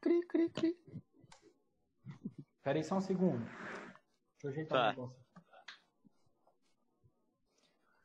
[0.00, 0.76] Cri, cri, cri.
[2.62, 3.44] Pera aí só um segundo.
[3.44, 4.86] Deixa eu ajeitar Tá.
[4.86, 5.28] o negócio.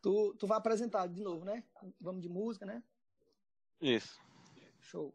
[0.01, 1.63] Tu, tu vai apresentar de novo, né?
[1.99, 2.83] Vamos de música, né?
[3.79, 4.19] Isso.
[4.81, 5.13] Show.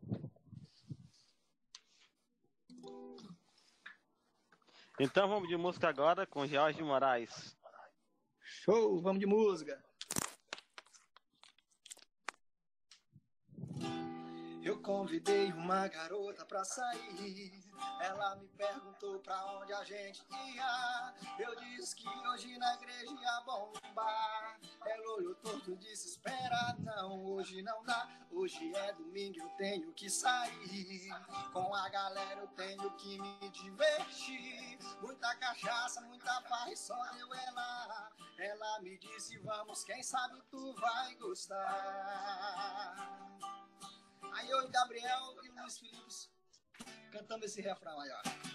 [5.01, 7.57] Então vamos de música agora com Jorge Moraes.
[8.43, 9.80] Show, vamos de música.
[14.69, 17.65] Eu convidei uma garota pra sair.
[18.03, 21.15] Ela me perguntou pra onde a gente ia.
[21.39, 24.61] Eu disse que hoje na igreja ia bombar.
[24.85, 28.11] Ela olhou torto e disse: Espera, não, hoje não dá.
[28.31, 31.09] Hoje é domingo, eu tenho que sair.
[31.51, 34.79] Com a galera eu tenho que me divertir.
[35.01, 38.13] Muita cachaça, muita farra e só deu ela.
[38.37, 42.95] Ela me disse: Vamos, quem sabe tu vai gostar.
[44.32, 45.98] Aí eu e Gabriel e o Luiz Felipe
[47.10, 48.48] cantando esse refrão aí, ó.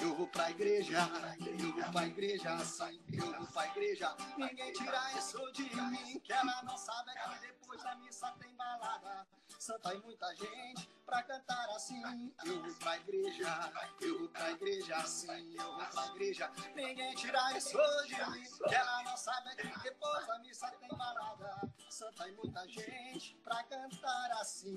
[0.00, 0.98] Eu vou pra igreja,
[1.46, 4.14] eu vou pra igreja, sim, eu vou pra igreja.
[4.36, 8.54] Ninguém tira isso de mim, que ela não sabe é que depois da missa tem
[8.54, 9.26] balada.
[9.58, 12.02] Santa e muita gente pra cantar assim.
[12.44, 16.50] Eu vou pra igreja, eu vou pra igreja, sim, eu vou pra igreja.
[16.74, 20.88] Ninguém tira isso de mim, que ela não sabe é que depois da missa tem
[20.88, 21.72] balada.
[21.88, 24.76] Santa e muita gente pra cantar assim.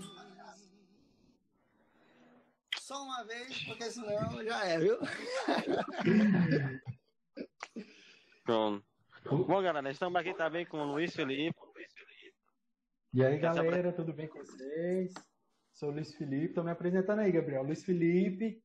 [2.88, 4.98] Só uma vez, porque senão já é, viu?
[8.46, 8.86] Pronto.
[9.26, 11.54] Bom, galera, estamos aqui também com o Luiz Felipe.
[13.14, 15.14] E aí, galera, tudo bem com vocês?
[15.74, 17.64] Sou o Luiz Felipe, tô me apresentando aí, Gabriel.
[17.64, 18.64] Luiz Felipe,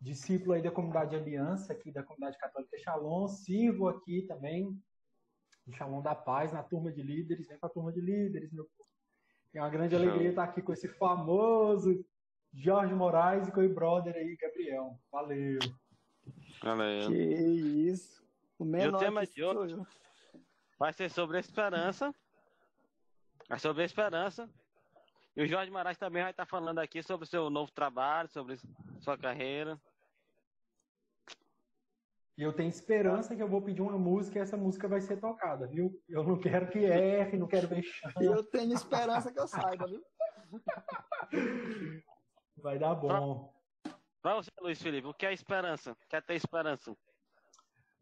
[0.00, 3.28] discípulo aí da comunidade Aliança, aqui da comunidade católica Shalom.
[3.28, 4.76] Sirvo aqui também,
[5.64, 7.46] no Shalom da Paz, na turma de líderes.
[7.46, 8.90] Vem pra turma de líderes, meu povo.
[9.54, 10.04] É uma grande Show.
[10.04, 12.04] alegria estar aqui com esse famoso
[12.54, 14.98] Jorge Moraes e com o brother aí, Gabriel.
[15.10, 15.58] Valeu.
[16.62, 17.08] Galera.
[17.08, 18.24] Que isso.
[18.58, 19.76] O menor tema que de hoje-.
[20.78, 22.14] Vai ser sobre a esperança.
[23.50, 24.48] É sobre a esperança.
[25.36, 28.56] E o Jorge Moraes também vai estar falando aqui sobre o seu novo trabalho, sobre
[29.00, 29.78] sua carreira.
[32.38, 35.18] E eu tenho esperança que eu vou pedir uma música e essa música vai ser
[35.18, 36.00] tocada, viu?
[36.08, 38.10] Eu não quero que erre, não quero ver chão.
[38.20, 40.02] E eu tenho esperança que eu saiba, viu?
[42.56, 43.52] Vai dar bom.
[44.22, 45.96] Pra você, Luiz Felipe, o que é esperança?
[46.08, 46.96] Quer ter esperança?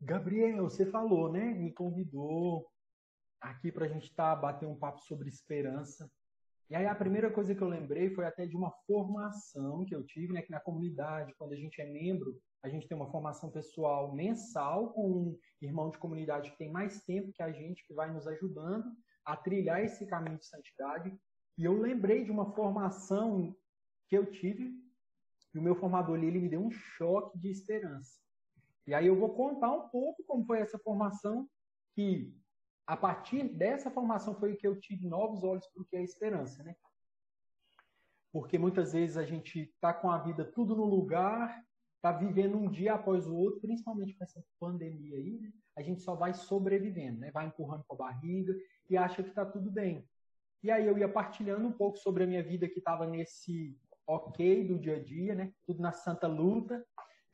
[0.01, 1.53] Gabriel, você falou, né?
[1.55, 2.69] Me convidou
[3.41, 6.11] aqui pra gente estar bater um papo sobre esperança.
[6.71, 10.05] E aí a primeira coisa que eu lembrei foi até de uma formação que eu
[10.05, 10.43] tive, né?
[10.43, 14.93] Que na comunidade, quando a gente é membro, a gente tem uma formação pessoal mensal
[14.93, 18.27] com um irmão de comunidade que tem mais tempo que a gente, que vai nos
[18.27, 18.85] ajudando
[19.25, 21.13] a trilhar esse caminho de santidade.
[21.59, 23.55] E eu lembrei de uma formação
[24.13, 24.79] que eu tive,
[25.55, 28.21] e o meu formador ali, ele me deu um choque de esperança.
[28.87, 31.49] E aí eu vou contar um pouco como foi essa formação,
[31.95, 32.31] que
[32.87, 36.63] a partir dessa formação foi que eu tive novos olhos para o que é esperança,
[36.63, 36.77] né?
[38.31, 41.65] Porque muitas vezes a gente está com a vida tudo no lugar,
[41.97, 45.51] está vivendo um dia após o outro, principalmente com essa pandemia aí, né?
[45.75, 47.31] a gente só vai sobrevivendo, né?
[47.31, 48.55] Vai empurrando com a barriga
[48.91, 50.07] e acha que está tudo bem.
[50.63, 53.75] E aí eu ia partilhando um pouco sobre a minha vida que estava nesse
[54.07, 55.53] ok do dia a dia, né?
[55.67, 56.85] Tudo na santa luta.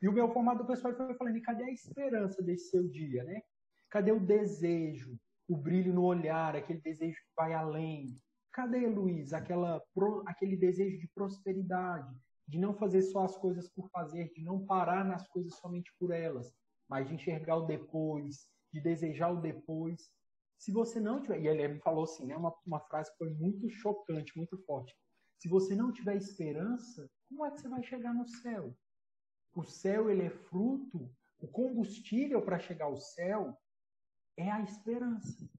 [0.01, 3.41] E o meu formador pessoal foi falando, cadê a esperança desse seu dia, né?
[3.89, 8.17] Cadê o desejo, o brilho no olhar, aquele desejo que vai além?
[8.53, 9.81] Cadê, Luiz, aquela,
[10.25, 12.15] aquele desejo de prosperidade,
[12.47, 16.11] de não fazer só as coisas por fazer, de não parar nas coisas somente por
[16.11, 16.53] elas,
[16.87, 20.11] mas de enxergar o depois, de desejar o depois.
[20.57, 23.29] Se você não tiver, e ele me falou assim, né, uma, uma frase que foi
[23.29, 24.95] muito chocante, muito forte.
[25.39, 28.75] Se você não tiver esperança, como é que você vai chegar no céu?
[29.55, 31.09] O céu ele é fruto,
[31.39, 33.57] o combustível para chegar ao céu
[34.35, 35.49] é a esperança.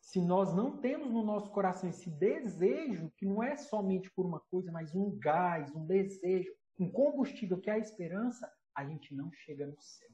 [0.00, 4.40] Se nós não temos no nosso coração esse desejo, que não é somente por uma
[4.50, 9.32] coisa, mas um gás, um desejo, um combustível que é a esperança, a gente não
[9.32, 10.10] chega no céu.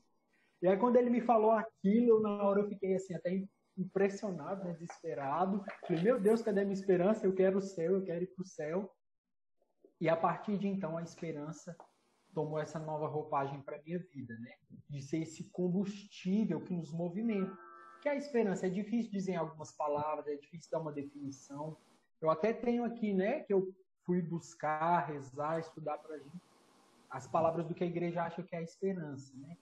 [0.61, 3.43] E aí quando ele me falou aquilo, na hora eu fiquei assim até
[3.77, 5.65] impressionado, né, desesperado.
[5.87, 7.27] Falei, meu Deus, cadê minha esperança?
[7.27, 8.91] Eu quero o céu, eu quero ir para o céu.
[10.01, 11.77] E a partir de então a esperança
[12.35, 14.53] tomou essa nova roupagem para minha vida, né?
[14.89, 17.57] De ser esse combustível que nos movimenta.
[18.01, 21.77] Que a esperança é difícil dizer em algumas palavras, é difícil dar uma definição.
[22.21, 23.75] Eu até tenho aqui, né, que eu
[24.05, 26.51] fui buscar, rezar, estudar para gente
[27.11, 29.57] as palavras do que a igreja acha que é a esperança, né?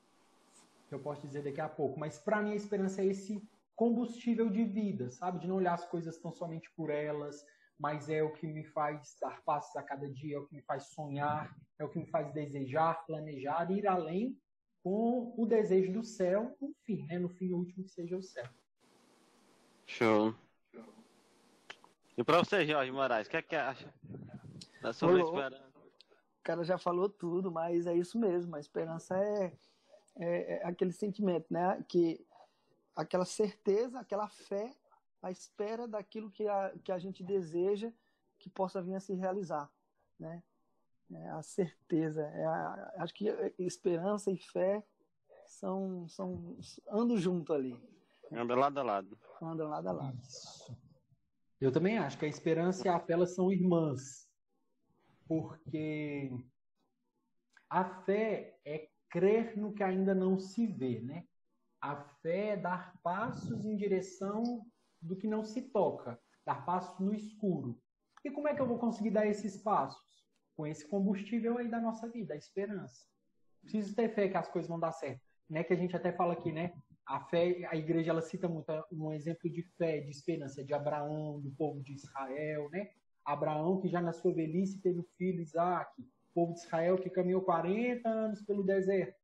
[0.89, 1.99] Que eu posso dizer daqui a pouco.
[1.99, 3.43] Mas para mim a esperança é esse
[3.79, 5.39] combustível de vida, sabe?
[5.39, 7.47] De não olhar as coisas tão somente por elas,
[7.79, 10.63] mas é o que me faz dar passos a cada dia, é o que me
[10.63, 14.37] faz sonhar, é o que me faz desejar, planejar, ir além
[14.83, 17.21] com o desejo do céu, no fim, né?
[17.21, 18.49] No fim último que seja o céu.
[19.87, 20.35] Show.
[22.17, 23.95] E para você, Jorge Moraes, o que é que acha
[24.83, 25.69] da sua esperança?
[25.79, 28.57] O cara já falou tudo, mas é isso mesmo.
[28.57, 29.53] A esperança é,
[30.19, 31.81] é, é aquele sentimento, né?
[31.89, 32.27] Que
[32.99, 34.75] aquela certeza, aquela fé,
[35.23, 37.93] a espera daquilo que a, que a gente deseja
[38.41, 39.71] que possa vir a se realizar,
[40.19, 40.43] né?
[41.11, 43.29] É a certeza, é a, acho que
[43.59, 44.85] esperança e fé
[45.47, 46.59] são, são
[46.91, 47.81] andam junto ali.
[48.33, 49.19] Andam lado a lado.
[49.41, 50.19] Andam lado a lado.
[50.21, 50.77] Isso.
[51.61, 54.29] Eu também acho que a esperança e a fé elas são irmãs,
[55.27, 56.31] porque
[57.71, 61.28] a fé é crer no que ainda não se vê, né?
[61.81, 64.67] A fé é dar passos em direção
[65.01, 67.81] do que não se toca, dar passos no escuro.
[68.25, 70.03] E como é que eu vou conseguir dar esses passos?
[70.57, 73.07] Com esse combustível aí da nossa vida, a esperança.
[73.61, 75.21] Preciso ter fé que as coisas vão dar certo.
[75.49, 75.63] Né?
[75.63, 76.73] Que a gente até fala aqui, né?
[77.07, 81.41] A fé, a igreja ela cita muito um exemplo de fé, de esperança de Abraão,
[81.41, 82.91] do povo de Israel, né?
[83.25, 87.09] Abraão que já na sua velhice teve o filho Isaac, o povo de Israel que
[87.09, 89.18] caminhou 40 anos pelo deserto.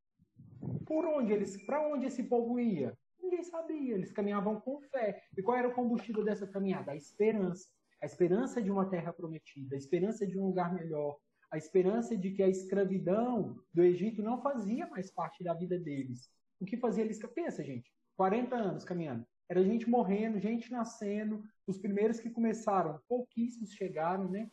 [0.87, 2.97] Por onde eles, para onde esse povo ia?
[3.21, 5.23] Ninguém sabia, eles caminhavam com fé.
[5.37, 6.93] E qual era o combustível dessa caminhada?
[6.93, 7.69] A esperança.
[8.03, 11.17] A esperança de uma terra prometida, a esperança de um lugar melhor,
[11.51, 16.31] a esperança de que a escravidão do Egito não fazia mais parte da vida deles.
[16.61, 17.19] O que fazia eles?
[17.35, 19.25] Pensa, gente, 40 anos caminhando.
[19.49, 21.43] Era gente morrendo, gente nascendo.
[21.67, 24.51] Os primeiros que começaram, pouquíssimos chegaram, né?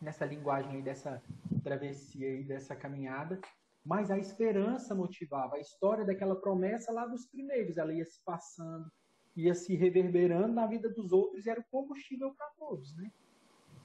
[0.00, 1.22] Nessa linguagem aí, dessa
[1.62, 3.40] travessia aí, dessa caminhada
[3.84, 8.90] mas a esperança motivava, a história daquela promessa lá dos primeiros, ela ia se passando,
[9.36, 13.10] ia se reverberando na vida dos outros e era o combustível para todos, né?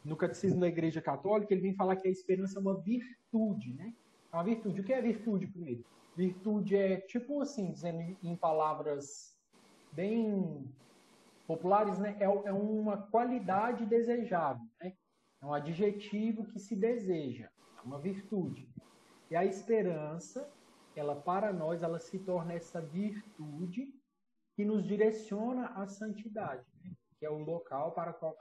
[0.06, 3.94] No catecismo da Igreja Católica, ele vem falar que a esperança é uma virtude, né?
[4.32, 4.82] É uma virtude.
[4.82, 5.84] O que é virtude primeiro?
[6.16, 9.36] Virtude é, tipo assim, dizendo em palavras
[9.92, 10.66] bem
[11.48, 12.16] populares, né?
[12.20, 14.94] É, é uma qualidade desejável, né?
[15.42, 18.68] É um adjetivo que se deseja, é uma virtude.
[19.30, 20.50] E a esperança,
[20.96, 23.94] ela para nós, ela se torna essa virtude
[24.56, 26.92] que nos direciona à santidade, né?
[27.20, 28.38] que é o local para qual,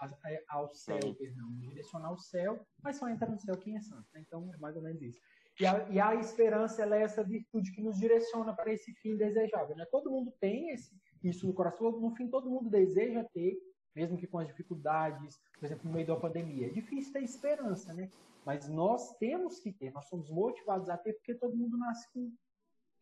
[0.48, 4.06] ao céu, perdão, direcionar ao céu, mas só entra no céu quem é santo.
[4.14, 4.22] Né?
[4.26, 5.20] Então, é mais ou menos isso.
[5.58, 9.16] E a, e a, esperança ela é essa virtude que nos direciona para esse fim
[9.16, 9.74] desejável.
[9.74, 9.86] Né?
[9.90, 10.94] Todo mundo tem esse,
[11.24, 13.56] isso no coração, no fim todo mundo deseja ter,
[13.96, 16.66] mesmo que com as dificuldades, por exemplo, no meio da pandemia.
[16.66, 18.10] É difícil ter esperança, né?
[18.44, 22.30] Mas nós temos que ter, nós somos motivados a ter, porque todo mundo nasce com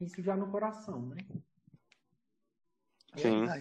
[0.01, 1.17] isso já no coração, né?
[3.17, 3.45] Sim.
[3.45, 3.61] É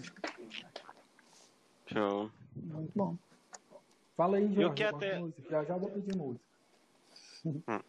[1.92, 2.30] Show.
[2.54, 3.18] Muito bom.
[4.16, 4.62] Fala aí, Jorge.
[4.62, 5.18] Eu que até...
[5.18, 5.50] música.
[5.50, 6.44] Já já vou pedir música.
[7.44, 7.80] Hum.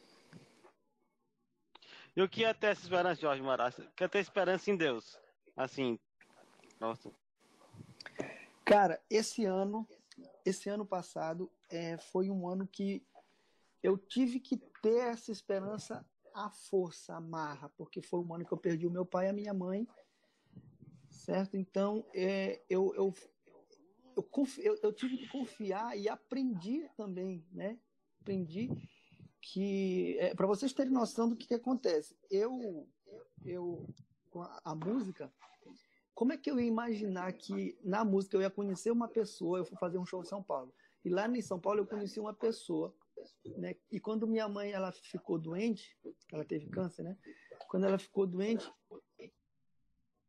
[2.16, 3.80] E o que é ter essa esperança, Jorge Moraes?
[3.96, 5.20] Quer ter esperança em Deus?
[5.56, 6.00] Assim,
[6.80, 7.12] nossa.
[8.66, 9.88] Cara, esse ano,
[10.44, 13.06] esse ano passado, é, foi um ano que
[13.84, 16.04] eu tive que ter essa esperança
[16.34, 19.30] à força, à marra, porque foi um ano que eu perdi o meu pai e
[19.30, 19.88] a minha mãe,
[21.12, 21.56] certo?
[21.56, 23.14] Então, é, eu, eu,
[24.18, 27.80] eu, eu, eu, tive que confiar e aprendi também, né?
[28.20, 28.72] Aprendi
[29.40, 32.90] que, é, para vocês terem noção do que, que acontece, eu,
[33.46, 33.88] eu,
[34.32, 35.32] com a, a música,
[36.16, 39.66] como é que eu ia imaginar que na música eu ia conhecer uma pessoa, eu
[39.66, 42.34] fui fazer um show em São Paulo, e lá em São Paulo eu conheci uma
[42.34, 42.96] pessoa
[43.58, 43.76] né?
[43.92, 45.98] E quando minha mãe ela ficou doente,
[46.32, 47.18] ela teve câncer, né?
[47.70, 48.72] Quando ela ficou doente,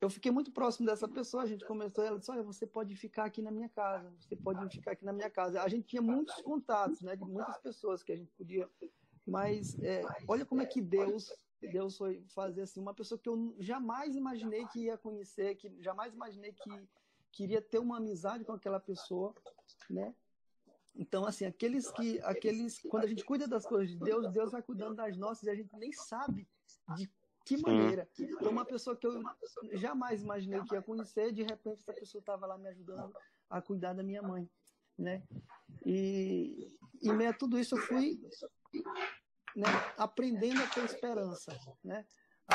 [0.01, 1.43] eu fiquei muito próximo dessa pessoa.
[1.43, 4.69] A gente começou, ela disse: Olha, você pode ficar aqui na minha casa, você pode
[4.69, 5.63] ficar aqui na minha casa.
[5.63, 7.17] A gente tinha muitos contatos, né?
[7.17, 8.69] De muitas pessoas que a gente podia.
[9.27, 13.55] Mas é, olha como é que Deus Deus foi fazer assim uma pessoa que eu
[13.59, 16.89] jamais imaginei que ia conhecer, que jamais imaginei que
[17.33, 19.35] queria ter uma amizade com aquela pessoa,
[19.89, 20.15] né?
[20.95, 24.63] Então, assim, aqueles que, aqueles, quando a gente cuida das coisas de Deus, Deus vai
[24.63, 26.49] cuidando das nossas e a gente nem sabe
[26.97, 27.11] de
[27.45, 28.09] que maneira.
[28.19, 29.23] Então, uma pessoa que eu
[29.75, 33.15] jamais imaginei que ia conhecer, de repente essa pessoa estava lá me ajudando
[33.49, 34.51] a cuidar da minha mãe,
[34.99, 35.23] né?
[35.85, 38.21] E em meio a tudo isso eu fui
[39.57, 42.07] né, aprendendo a ter esperança, né?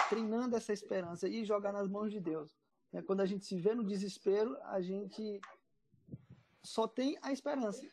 [0.07, 2.55] Treinando essa esperança e jogar nas mãos de Deus.
[2.93, 3.01] Né?
[3.01, 5.41] Quando a gente se vê no desespero, a gente
[6.63, 7.85] só tem a esperança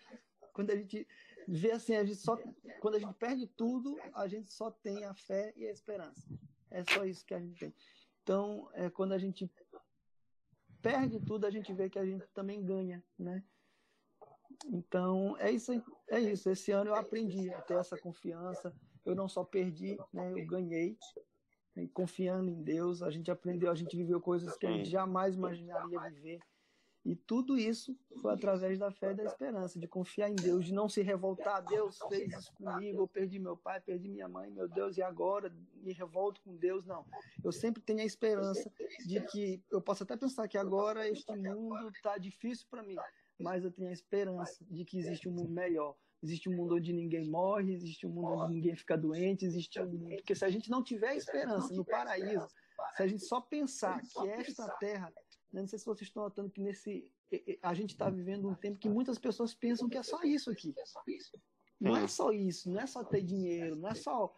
[0.53, 1.07] quando a gente
[1.51, 2.37] Ver assim, a gente só,
[2.79, 6.29] quando a gente perde tudo, a gente só tem a fé e a esperança.
[6.71, 7.75] É só isso que a gente tem.
[8.23, 9.51] Então, é, quando a gente
[10.83, 13.43] perde tudo, a gente vê que a gente também ganha, né?
[14.67, 15.73] Então, é isso,
[16.09, 16.51] é isso.
[16.51, 18.71] Esse ano eu aprendi a ter essa confiança.
[19.05, 20.33] Eu não só perdi, né?
[20.33, 20.97] Eu ganhei.
[21.95, 26.01] confiando em Deus, a gente aprendeu, a gente viveu coisas que a gente jamais imaginaria
[26.11, 26.41] viver.
[27.09, 30.75] E tudo isso foi através da fé e da esperança, de confiar em Deus, de
[30.75, 31.65] não se revoltar.
[31.65, 35.51] Deus fez isso comigo, eu perdi meu pai, perdi minha mãe, meu Deus, e agora
[35.77, 36.85] me revolto com Deus.
[36.85, 37.07] Não.
[37.43, 38.71] Eu sempre tenho a esperança
[39.07, 42.97] de que eu posso até pensar que agora este mundo está difícil para mim,
[43.39, 45.97] mas eu tenho a esperança de que existe um mundo melhor.
[46.23, 49.87] Existe um mundo onde ninguém morre, existe um mundo onde ninguém fica doente, existe um
[49.87, 50.17] mundo.
[50.17, 52.49] Porque se a gente não tiver esperança no paraíso,
[52.97, 55.13] se a gente só pensar que esta terra
[55.53, 57.11] não sei se vocês estão notando que nesse
[57.63, 60.75] a gente está vivendo um tempo que muitas pessoas pensam que é só isso aqui.
[61.81, 64.35] Não é só isso, não é só ter dinheiro, não é só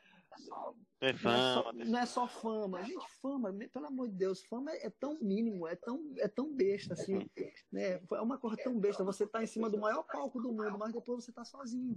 [1.00, 2.82] é fama, não, é só, não é só fama.
[2.84, 6.94] Gente, fama, pelo amor de Deus, fama é tão mínimo, é tão, é tão besta,
[6.94, 7.26] assim.
[7.72, 8.00] Né?
[8.12, 9.02] É uma coisa tão besta.
[9.04, 11.96] Você está em cima do maior palco do mundo, mas depois você está sozinho.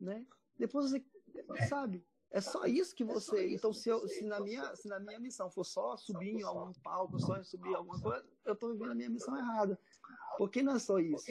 [0.00, 0.24] Né?
[0.58, 1.04] Depois você,
[1.68, 3.54] sabe, é só isso que você.
[3.54, 6.72] Então, se, eu, se, na minha, se na minha missão for só subir em algum
[6.82, 9.78] palco, só subir alguma coisa, eu estou vivendo a minha missão errada.
[10.36, 11.24] Porque não é só isso.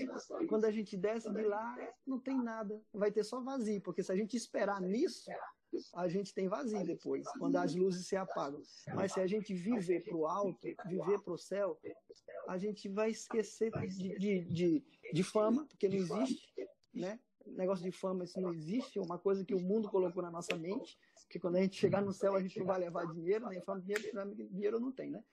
[0.48, 1.76] Quando a gente desce de lá,
[2.08, 2.82] não tem nada.
[2.94, 3.82] Vai ter só vazio.
[3.82, 5.30] Porque se a gente esperar nisso,
[5.96, 8.62] a gente tem vazio depois, quando as luzes se apagam.
[8.94, 11.80] Mas se a gente viver para o alto, viver para o céu,
[12.48, 16.54] a gente vai esquecer de, de, de, de fama, porque não existe,
[16.94, 17.20] né?
[17.46, 20.56] negócio de fama, isso não existe, é uma coisa que o mundo colocou na nossa
[20.56, 20.98] mente,
[21.30, 23.82] que quando a gente chegar no céu a gente não vai levar dinheiro, nem fama,
[23.82, 25.24] dinheiro, dinheiro não tem, né?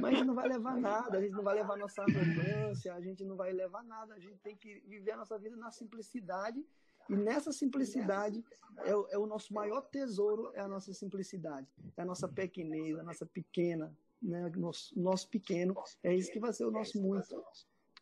[0.00, 3.00] Mas a gente não vai levar nada, a gente não vai levar nossa arrogância, a
[3.00, 6.64] gente não vai levar nada, a gente tem que viver a nossa vida na simplicidade,
[7.08, 8.44] e nessa simplicidade
[8.84, 12.98] é o, é o nosso maior tesouro, é a nossa simplicidade, é a nossa pequenez,
[12.98, 14.50] a nossa pequena, né?
[14.56, 17.42] nosso, nosso pequeno, é isso que vai ser o nosso muito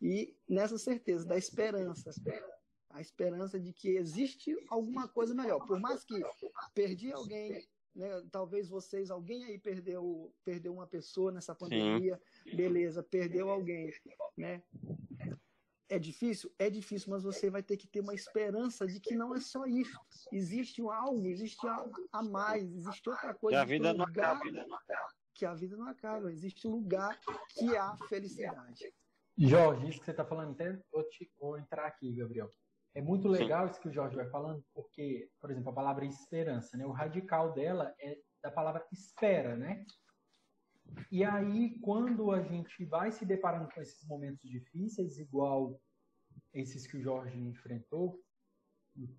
[0.01, 2.11] e nessa certeza da esperança,
[2.89, 5.65] a esperança de que existe alguma coisa melhor.
[5.65, 6.21] Por mais que
[6.73, 12.55] perdi alguém, né, talvez vocês, alguém aí perdeu, perdeu uma pessoa nessa pandemia, Sim.
[12.55, 13.93] beleza, perdeu alguém,
[14.37, 14.61] né?
[15.87, 16.51] É difícil?
[16.57, 19.65] É difícil, mas você vai ter que ter uma esperança de que não é só
[19.65, 19.99] isso.
[20.31, 23.57] Existe algo, existe algo a mais, existe outra coisa.
[23.57, 24.41] Que a vida não acaba.
[25.33, 26.31] Que a vida não acaba.
[26.31, 28.91] Existe um lugar que há felicidade.
[29.37, 32.51] Jorge, isso que você está falando, até vou, te, vou entrar aqui, Gabriel.
[32.95, 36.77] É muito legal isso que o Jorge vai falando, porque, por exemplo, a palavra esperança,
[36.77, 36.85] né?
[36.85, 39.85] O radical dela é da palavra espera, né?
[41.11, 45.79] E aí, quando a gente vai se deparando com esses momentos difíceis, igual
[46.53, 48.21] esses que o Jorge enfrentou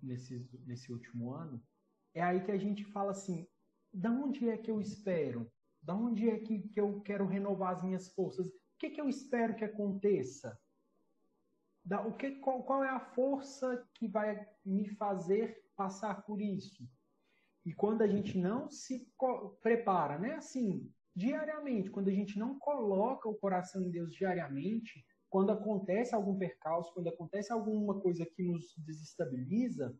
[0.01, 1.63] nesse, nesse último ano,
[2.13, 3.47] é aí que a gente fala assim:
[3.93, 5.51] da onde é que eu espero?
[5.81, 8.47] Da onde é que, que eu quero renovar as minhas forças?
[8.47, 10.59] O que, que eu espero que aconteça?
[11.83, 16.87] Da, o que, qual, qual é a força que vai me fazer passar por isso?
[17.65, 19.11] E quando a gente não se
[19.61, 20.35] prepara, né?
[20.35, 26.37] Assim, diariamente, quando a gente não coloca o coração em Deus diariamente, quando acontece algum
[26.37, 29.97] percalço, quando acontece alguma coisa que nos desestabiliza,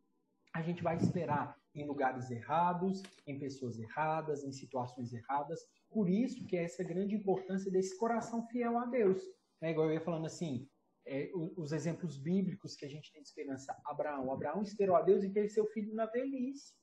[0.54, 5.60] a gente vai esperar em lugares errados, em pessoas erradas, em situações erradas,
[5.90, 9.22] por isso que é essa grande importância desse coração fiel a Deus.
[9.62, 10.70] É igual eu ia falando assim,
[11.06, 13.76] é, os exemplos bíblicos que a gente tem de esperança.
[13.86, 14.32] Abraão.
[14.32, 16.74] Abraão esperou a Deus e teve seu filho na velhice.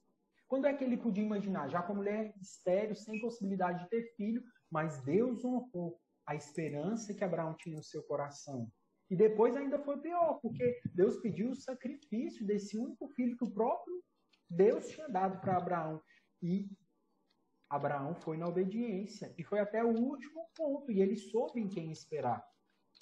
[0.55, 1.69] Quando é que ele podia imaginar?
[1.69, 7.13] Já com a mulher estéreo, sem possibilidade de ter filho, mas Deus honrou a esperança
[7.13, 8.71] que Abraão tinha no seu coração.
[9.11, 13.51] E depois ainda foi pior, porque Deus pediu o sacrifício desse único filho que o
[13.51, 14.01] próprio
[14.49, 16.01] Deus tinha dado para Abraão.
[16.41, 16.71] E
[17.69, 21.91] Abraão foi na obediência e foi até o último ponto e ele soube em quem
[21.91, 22.47] esperar.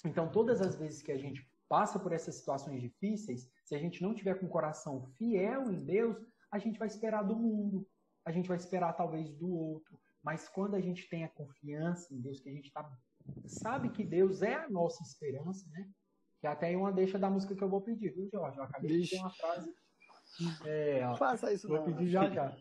[0.03, 4.01] Então, todas as vezes que a gente passa por essas situações difíceis, se a gente
[4.01, 6.17] não tiver com o coração fiel em Deus,
[6.53, 7.87] a gente vai esperar do mundo,
[8.23, 9.99] a gente vai esperar talvez do outro.
[10.23, 12.89] Mas quando a gente tem a confiança em Deus, que a gente tá,
[13.45, 15.89] sabe que Deus é a nossa esperança, né?
[16.39, 18.59] Que até é uma deixa da música que eu vou pedir, viu, Jorge?
[18.59, 19.73] Eu acabei de ter uma frase.
[20.65, 21.85] É, ó, Faça isso, Vou não.
[21.85, 22.55] pedir já já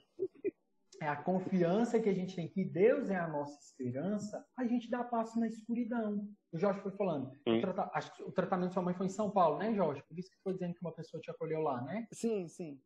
[1.02, 4.88] é a confiança que a gente tem que Deus é a nossa esperança, a gente
[4.88, 6.28] dá passo na escuridão.
[6.52, 7.32] O Jorge foi falando.
[7.46, 10.02] O, trata, acho que o tratamento da sua mãe foi em São Paulo, né, Jorge?
[10.08, 12.06] Por isso que foi dizendo que uma pessoa te acolheu lá, né?
[12.12, 12.80] Sim, sim.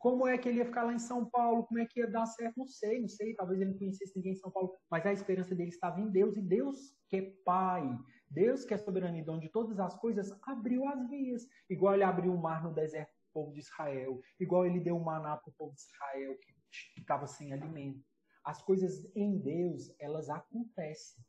[0.00, 1.64] Como é que ele ia ficar lá em São Paulo?
[1.64, 2.56] Como é que ia dar certo?
[2.56, 3.34] Não sei, não sei.
[3.34, 4.74] Talvez ele não conhecesse ninguém em São Paulo.
[4.90, 6.34] Mas a esperança dele estava em Deus.
[6.38, 7.86] E Deus, que é Pai,
[8.30, 11.46] Deus, que é soberano e dono de todas as coisas, abriu as vias.
[11.68, 14.18] Igual ele abriu o mar no deserto para o povo de Israel.
[14.40, 18.02] Igual ele deu o maná para o povo de Israel, que estava sem alimento.
[18.42, 21.22] As coisas em Deus, elas acontecem.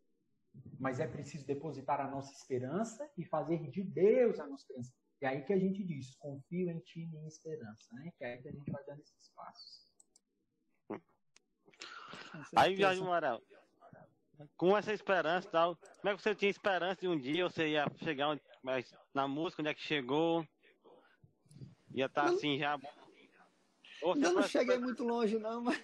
[0.79, 4.93] Mas é preciso depositar a nossa esperança e fazer de Deus a nossa esperança.
[5.21, 8.11] É aí que a gente diz, confio em ti e minha esperança, né?
[8.17, 9.91] Que é aí que a gente vai dando esses passos.
[12.55, 13.41] Aí, Jorge Moral,
[14.57, 17.67] com essa esperança e tal, como é que você tinha esperança de um dia você
[17.69, 20.43] ia chegar onde, mas na música, onde é que chegou?
[21.93, 22.79] Ia estar tá assim já.
[24.01, 25.79] Ou eu não cheguei muito longe, não, mas.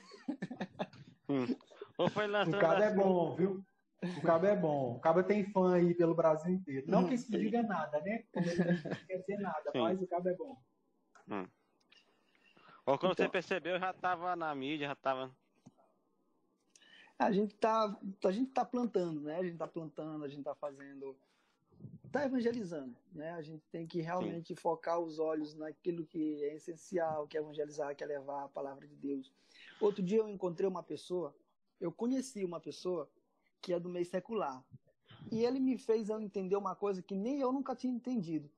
[1.30, 1.46] Hum.
[1.98, 2.58] Ou foi lançando.
[2.58, 3.64] O cara é bom, viu?
[4.04, 4.96] O cabo é bom.
[4.96, 6.86] O cabo tem fã aí pelo Brasil inteiro.
[6.88, 8.24] Não que isso diga nada, né?
[8.32, 9.80] Como não quer dizer nada, Sim.
[9.80, 10.62] mas o cabo é bom.
[11.30, 11.48] Hum.
[12.86, 15.36] Ou quando então, você percebeu, já tava na mídia, já tava.
[17.20, 19.38] A gente tá, a gente tá plantando, né?
[19.38, 21.18] A gente tá plantando, a gente tá fazendo,
[22.12, 23.32] tá evangelizando, né?
[23.32, 24.56] A gente tem que realmente Sim.
[24.56, 28.88] focar os olhos naquilo que é essencial, que é evangelizar, que é levar a palavra
[28.88, 29.34] de Deus.
[29.82, 31.36] Outro dia eu encontrei uma pessoa,
[31.82, 33.10] eu conheci uma pessoa
[33.68, 34.64] que é do meio secular.
[35.30, 38.50] E ele me fez eu entender uma coisa que nem eu nunca tinha entendido.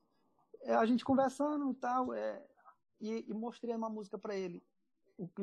[0.62, 2.40] É, a gente conversando e tal, é,
[3.00, 4.62] e, e, mostrei uma música para ele.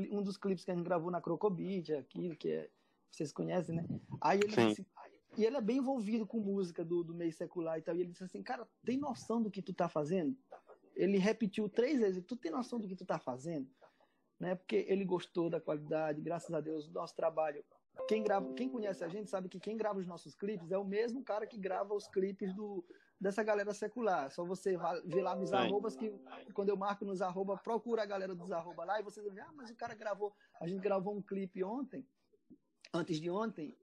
[0.09, 2.69] um dos clipes que a gente gravou na Crocobit, aqui, que é,
[3.11, 3.85] vocês conhecem, né?
[4.21, 4.67] Aí ele Sim.
[4.69, 4.87] disse,
[5.37, 7.93] e ele é bem envolvido com música do, do meio secular e tal.
[7.93, 10.33] E ele disse assim, cara, tem noção do que tu tá fazendo?
[10.95, 13.69] Ele repetiu três vezes, tu tem noção do que tu tá fazendo?
[14.39, 14.55] Né?
[14.55, 17.65] Porque ele gostou da qualidade, graças a Deus, do nosso trabalho
[18.07, 20.83] quem, grava, quem conhece a gente sabe que quem grava os nossos clipes é o
[20.83, 22.83] mesmo cara que grava os clipes do,
[23.19, 24.29] dessa galera secular.
[24.31, 26.13] Só você ver lá nos arrobas que
[26.53, 29.51] quando eu marco nos arroba, procura a galera dos arroba lá e você vê, ah,
[29.55, 32.05] mas o cara gravou, a gente gravou um clipe ontem,
[32.93, 33.77] antes de ontem,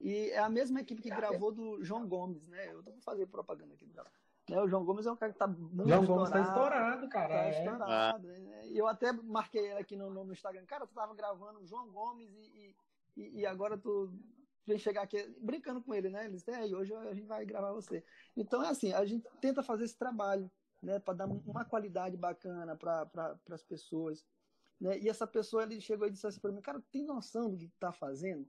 [0.00, 2.72] e é a mesma equipe que gravou do João Gomes, né?
[2.72, 4.10] Eu tô fazer propaganda aqui do cara.
[4.48, 4.60] Né?
[4.60, 7.28] O João Gomes é um cara que tá muito João Gomes tá estourado, cara.
[7.28, 7.50] Tá é.
[7.50, 8.28] estourado.
[8.28, 8.62] Né?
[8.72, 10.64] Eu até marquei ele aqui no, no, Instagram.
[10.66, 12.76] Cara, tu tava gravando o João Gomes e, e
[13.16, 14.12] e, e agora tu
[14.66, 16.24] vem chegar aqui brincando com ele, né?
[16.24, 18.04] Ele disse, é, hoje a gente vai gravar você.
[18.36, 20.50] Então é assim, a gente tenta fazer esse trabalho,
[20.82, 24.26] né, para dar uma qualidade bacana para pra, as pessoas.
[24.80, 24.98] Né?
[24.98, 27.56] E essa pessoa ele chegou e disse assim para mim, cara, tu tem noção do
[27.56, 28.46] que tu tá fazendo?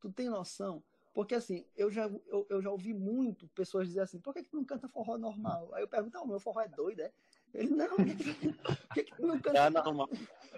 [0.00, 0.82] Tu tem noção?
[1.12, 4.50] Porque assim, eu já, eu, eu já ouvi muito pessoas dizer assim, por que, que
[4.50, 5.74] tu não canta forró normal?
[5.74, 7.12] Aí eu pergunto, não, meu forró é doido, é?
[7.54, 10.08] Ele, não, por que, que tu não canta é normal?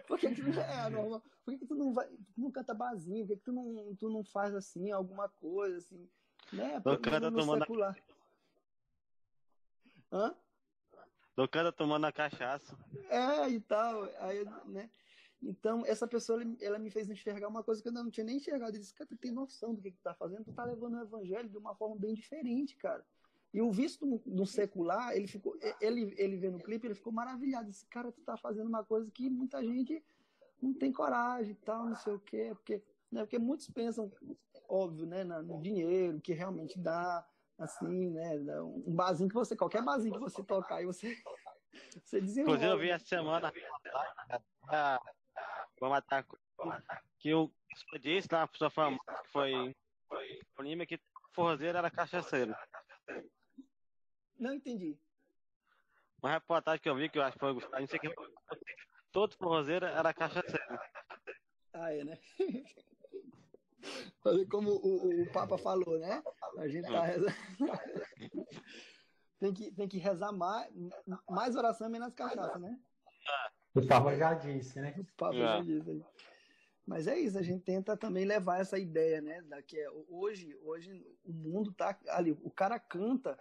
[0.09, 1.23] Por que, que tu, é normal?
[1.45, 3.27] Por que, que tu não vai, tu não canta barzinho?
[3.27, 6.09] Por que, que tu, não, tu não faz assim, alguma coisa assim?
[6.51, 6.81] Né?
[7.03, 7.97] Canta tomando secular.
[10.11, 10.35] Hã?
[11.37, 12.75] Não canta tomando a cachaça.
[13.11, 14.05] É, e tal.
[14.21, 14.91] Aí, né?
[15.43, 18.73] Então, essa pessoa, ela me fez enxergar uma coisa que eu não tinha nem enxergado.
[18.73, 20.47] Ele disse, cara, tu tem noção do que, que tu tá fazendo?
[20.47, 23.05] Tu tá levando o evangelho de uma forma bem diferente, cara.
[23.53, 27.71] E o visto no, secular, ele ficou, ele, ele vê no clipe, ele ficou maravilhado.
[27.71, 30.05] Esse cara, tu tá fazendo uma coisa que muita gente
[30.61, 32.51] não tem coragem e tal, não sei o quê.
[32.55, 34.13] Porque, né, porque muitos pensam,
[34.69, 37.27] óbvio, né, no dinheiro, que realmente dá,
[37.59, 41.17] assim, né, um barzinho que você, qualquer barzinho que você tocar e você,
[42.05, 42.57] você desenrola.
[42.57, 43.53] Inclusive, eu vi essa semana
[45.81, 46.27] vou matar
[47.19, 47.51] que o
[48.01, 49.75] disse, né, uma pessoa famosa que foi
[50.59, 51.01] o Lima que
[51.33, 52.55] forrozeiro era cachaceiro.
[54.39, 54.99] Não entendi.
[56.23, 58.13] Uma reportagem que eu vi, que eu acho que foi o Gustavo, não sei quem.
[59.13, 60.79] Todo forrozeiro era cachaceiro.
[61.73, 62.19] Ah, é, né?
[64.51, 66.23] Como o, o, Papa falou, né?
[66.59, 67.33] A gente tá rezando.
[69.39, 70.69] tem, que, tem que rezar mais,
[71.29, 72.79] mais oração, menos cachaça, né?
[73.75, 74.95] O Papa já disse, né?
[74.99, 75.41] O Papa é.
[75.41, 76.05] já disse.
[76.85, 79.43] Mas é isso, a gente tenta também levar essa ideia, né?
[79.43, 83.39] Da que é, hoje, hoje o mundo tá ali, o cara canta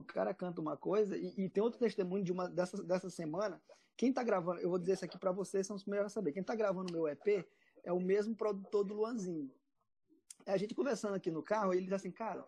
[0.00, 3.60] o cara canta uma coisa e, e, tem outro testemunho de uma dessa, dessa semana.
[3.96, 6.32] Quem tá gravando, eu vou dizer isso aqui para vocês, são os primeiros a saber.
[6.32, 7.46] Quem tá gravando meu EP
[7.84, 9.50] é o mesmo produtor do Luanzinho.
[10.46, 12.44] A gente conversando aqui no carro, ele diz assim, cara,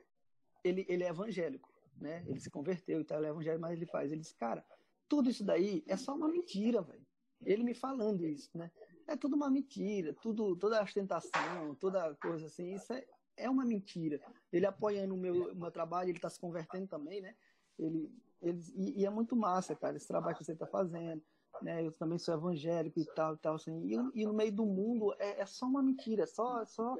[0.65, 2.25] ele, ele é evangélico, né?
[2.27, 4.11] Ele se converteu e tal, ele é evangélico, mas ele faz.
[4.11, 4.65] Ele diz, cara,
[5.09, 7.07] tudo isso daí é só uma mentira, velho.
[7.45, 8.71] Ele me falando isso, né?
[9.07, 13.05] É tudo uma mentira, tudo, toda a ostentação, toda coisa assim, isso é,
[13.37, 14.21] é uma mentira.
[14.53, 17.35] Ele apoiando o meu, meu trabalho, ele está se convertendo também, né?
[17.79, 21.23] Ele, ele, e, e, é muito massa, cara, esse trabalho que você está fazendo.
[21.61, 21.87] Né?
[21.87, 23.81] Eu também sou evangélico e tal, e tal, assim.
[23.87, 26.97] E, e no meio do mundo é, é, só uma mentira, é só, é só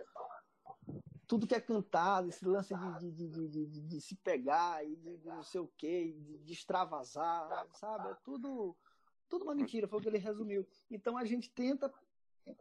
[1.27, 5.19] tudo que é cantado, esse lance de, de, de, de, de se pegar e de,
[5.25, 6.15] não sei o quê,
[6.45, 8.11] de, extravasar, sabe?
[8.11, 8.77] É tudo,
[9.29, 10.67] tudo uma mentira, foi o que ele resumiu.
[10.91, 11.93] Então a gente tenta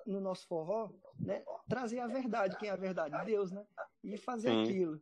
[0.06, 0.90] no nosso forró,
[1.20, 3.26] né, trazer a verdade, quem é a verdade?
[3.26, 3.66] Deus, né?
[4.04, 4.64] E fazer Sim.
[4.64, 5.02] aquilo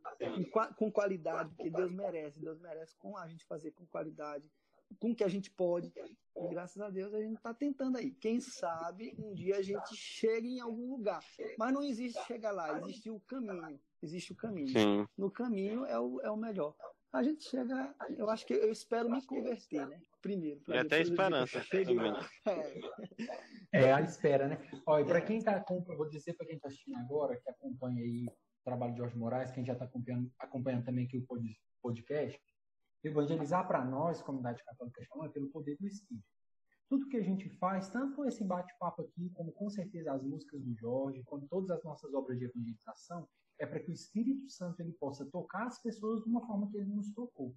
[0.76, 4.50] com, qualidade, porque Deus merece, Deus merece com a gente fazer com qualidade,
[4.98, 5.92] com o que a gente pode.
[6.36, 8.10] E graças a Deus a gente está tentando aí.
[8.12, 11.24] Quem sabe um dia a gente chega em algum lugar.
[11.58, 13.80] Mas não existe chegar lá, existe o caminho.
[14.02, 14.68] Existe o caminho.
[14.68, 15.06] Sim.
[15.16, 16.74] No caminho é o, é o melhor.
[17.12, 20.00] A gente chega, eu acho que eu espero me converter, né?
[20.22, 20.60] Primeiro.
[20.68, 21.60] É até que esperança.
[23.72, 23.86] É.
[23.86, 24.58] É a espera, né?
[24.86, 28.26] Olha, para quem tá acompanhando, vou dizer para quem está assistindo agora, que acompanha aí
[28.26, 32.40] o trabalho de Jorge Moraes, quem já está acompanhando, acompanhando também aqui o pod- podcast,
[33.04, 36.26] evangelizar para nós, comunidade católica chama, pelo poder do Espírito.
[36.88, 40.74] Tudo que a gente faz, tanto esse bate-papo aqui, como com certeza as músicas do
[40.74, 43.28] Jorge, como todas as nossas obras de evangelização,
[43.60, 46.76] é para que o Espírito Santo ele possa tocar as pessoas de uma forma que
[46.76, 47.54] ele nos tocou.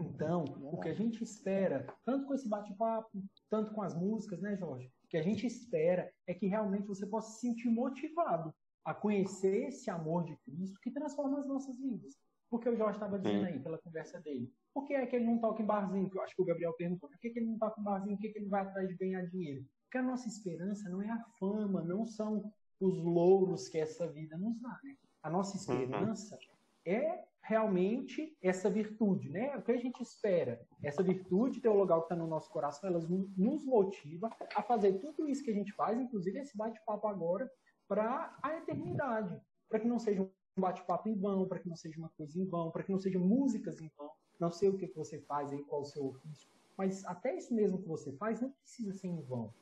[0.00, 4.56] Então, o que a gente espera, tanto com esse bate-papo, tanto com as músicas, né,
[4.56, 4.90] Jorge?
[5.04, 9.68] O que a gente espera é que realmente você possa se sentir motivado a conhecer
[9.68, 12.14] esse amor de Cristo que transforma as nossas vidas.
[12.48, 15.38] Porque o Jorge estava dizendo aí, pela conversa dele, por que é que ele não
[15.38, 16.10] toca em barzinho?
[16.10, 18.16] Que eu acho que o Gabriel perguntou, por que, que ele não toca em barzinho?
[18.16, 19.64] Por que, que ele vai atrás de ganhar dinheiro?
[19.84, 24.36] Porque a nossa esperança não é a fama, não são os louros que essa vida
[24.38, 24.96] nos dá, né?
[25.22, 26.38] A nossa esperança
[26.84, 29.56] é realmente essa virtude, né?
[29.56, 30.60] O que a gente espera?
[30.82, 33.00] Essa virtude teologal que está no nosso coração, ela
[33.36, 37.50] nos motiva a fazer tudo isso que a gente faz, inclusive esse bate-papo agora,
[37.88, 39.40] para a eternidade.
[39.68, 42.44] Para que não seja um bate-papo em vão, para que não seja uma coisa em
[42.44, 44.10] vão, para que não sejam músicas em vão.
[44.38, 47.52] Não sei o que, que você faz aí, qual o seu ofício, mas até isso
[47.54, 49.52] mesmo que você faz não precisa ser em vão.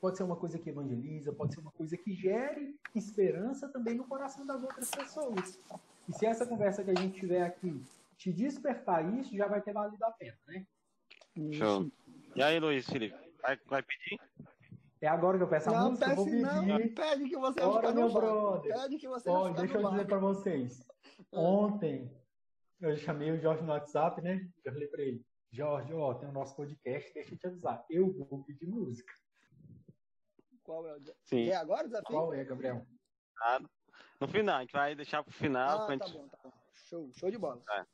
[0.00, 4.04] Pode ser uma coisa que evangeliza, pode ser uma coisa que gere esperança também no
[4.04, 5.58] coração das outras pessoas.
[6.08, 7.82] E se essa conversa que a gente tiver aqui
[8.16, 10.66] te despertar isso, já vai ter valido a pena, né?
[11.52, 11.90] Show.
[12.34, 13.16] E aí, Luiz Felipe?
[13.42, 14.20] Vai, vai pedir?
[15.00, 17.60] É agora que eu peço a Não, música, eu vou peça não, pede que você
[17.60, 18.74] Bora, meu brother.
[18.74, 20.86] Pede que você Ó, deixa eu dizer para vocês.
[21.30, 22.10] Ontem
[22.80, 24.48] eu chamei o Jorge no WhatsApp, né?
[24.64, 27.84] Eu falei para ele, Jorge, ó, tem o nosso podcast, deixa eu te avisar.
[27.90, 29.12] Eu vou pedir música.
[30.62, 31.02] Qual é o?
[31.24, 31.46] Sim.
[31.46, 32.16] Quer agora o desafio?
[32.16, 32.86] Qual é, Gabriel?
[34.20, 35.82] No final, a gente vai deixar pro final.
[35.82, 36.12] Ah, tá gente...
[36.12, 36.52] bom, tá bom.
[36.88, 37.62] Show, show de bola.
[37.72, 37.84] É.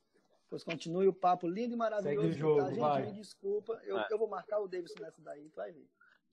[0.49, 2.29] Pois continue o papo lindo e maravilhoso.
[2.29, 2.69] Segue o jogo, tá?
[2.71, 3.03] Gente, vai.
[3.07, 4.07] me desculpa, eu, É.
[4.11, 5.87] eu vou marcar o Davidson nessa daí, tu vai ver.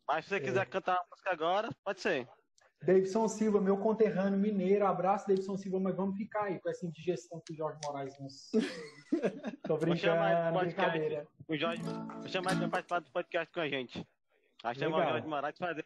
[0.08, 2.28] Mas se você quiser cantar uma música agora, pode ser.
[2.82, 4.86] Davidson Silva, meu conterrâneo mineiro.
[4.86, 8.50] Abraço, Davidson Silva, mas vamos ficar aí com essa indigestão que o Jorge Moraes nos.
[9.64, 10.60] Tô Vou brincando, podcast.
[10.66, 11.28] brincadeira.
[11.48, 14.08] O Jorge, vou chamar ele pra participar do podcast com a gente.
[14.64, 15.10] Aí chamar o.
[15.10, 15.86] Jorge Moraes fazer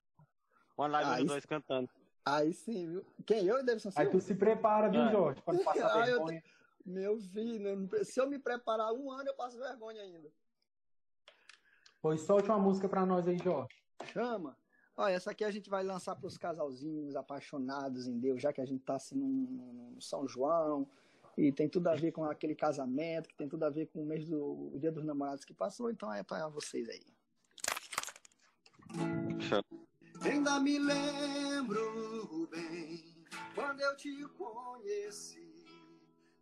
[0.78, 1.90] uma live Ah, dos isso- dois cantando.
[2.25, 3.05] Aí sim, viu?
[3.25, 3.45] Quem?
[3.45, 4.12] Eu e Davidson Aí Silva?
[4.12, 5.12] tu se prepara, viu, É.
[5.12, 5.41] Jorge?
[5.41, 6.43] Pode passar Ah, eu vergonha.
[6.86, 10.31] Meu filho, se eu me preparar um ano, eu passo vergonha ainda.
[12.01, 13.75] Pois solte uma música pra nós aí, Jorge.
[14.05, 14.57] Chama.
[14.97, 18.62] Olha, essa aqui a gente vai lançar para os casalzinhos apaixonados em Deus, já que
[18.62, 20.88] a gente está assim, no, São João,
[21.38, 24.05] e tem tudo a ver com aquele casamento, que tem tudo a ver com o
[24.05, 27.01] mês do o Dia dos Namorados que passou, então é para vocês aí.
[29.39, 29.63] Show.
[30.23, 35.65] Ainda me lembro bem quando eu te conheci.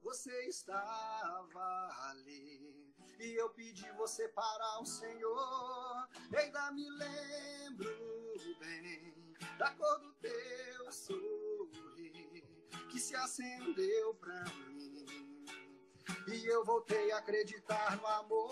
[0.02, 6.10] Você estava ali e eu pedi você para o Senhor.
[6.36, 7.90] Ainda me lembro
[8.60, 12.44] bem da cor do teu sorrir
[12.90, 14.79] que se acendeu pra mim.
[16.28, 18.52] E eu voltei a acreditar no amor.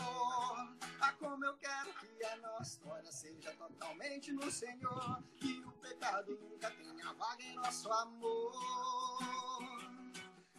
[1.00, 5.24] Ah, como eu quero que a nossa história seja totalmente no Senhor.
[5.36, 8.54] Que o pecado nunca tenha vaga em nosso amor.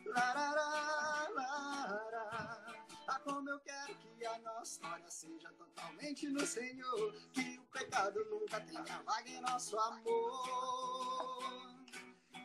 [0.07, 2.85] Larará, larará.
[3.09, 7.13] Ah, como eu quero que a nossa história seja totalmente no Senhor.
[7.33, 11.78] Que o pecado nunca tenha vaga em nosso amor.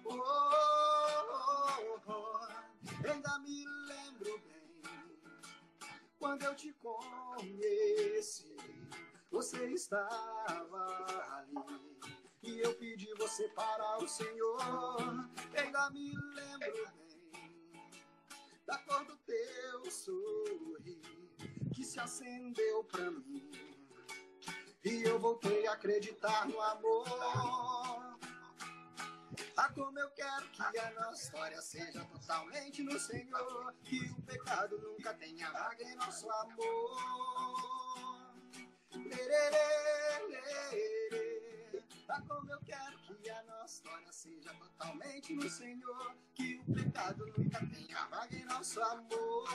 [0.06, 3.08] Oh, oh, oh, oh.
[3.08, 4.82] Ainda me lembro bem
[6.20, 8.56] quando eu te conheci.
[9.32, 10.88] Você estava
[11.38, 11.56] ali
[12.44, 14.60] e eu pedi você para o Senhor.
[15.58, 17.14] Ainda me lembro bem
[18.66, 21.02] da cor do teu sorrir
[21.74, 23.52] que se acendeu pra mim.
[24.84, 28.13] E eu voltei a acreditar no amor.
[29.58, 33.74] Ah, como eu quero que a nossa história seja totalmente no Senhor.
[33.84, 36.92] Que o pecado nunca tenha vaga em nosso amor.
[38.94, 39.50] Lerê,
[40.28, 41.84] lerê.
[42.10, 46.16] Ah, como eu quero que a nossa história seja totalmente no Senhor.
[46.36, 49.48] Que o pecado nunca tenha vaga em nosso amor.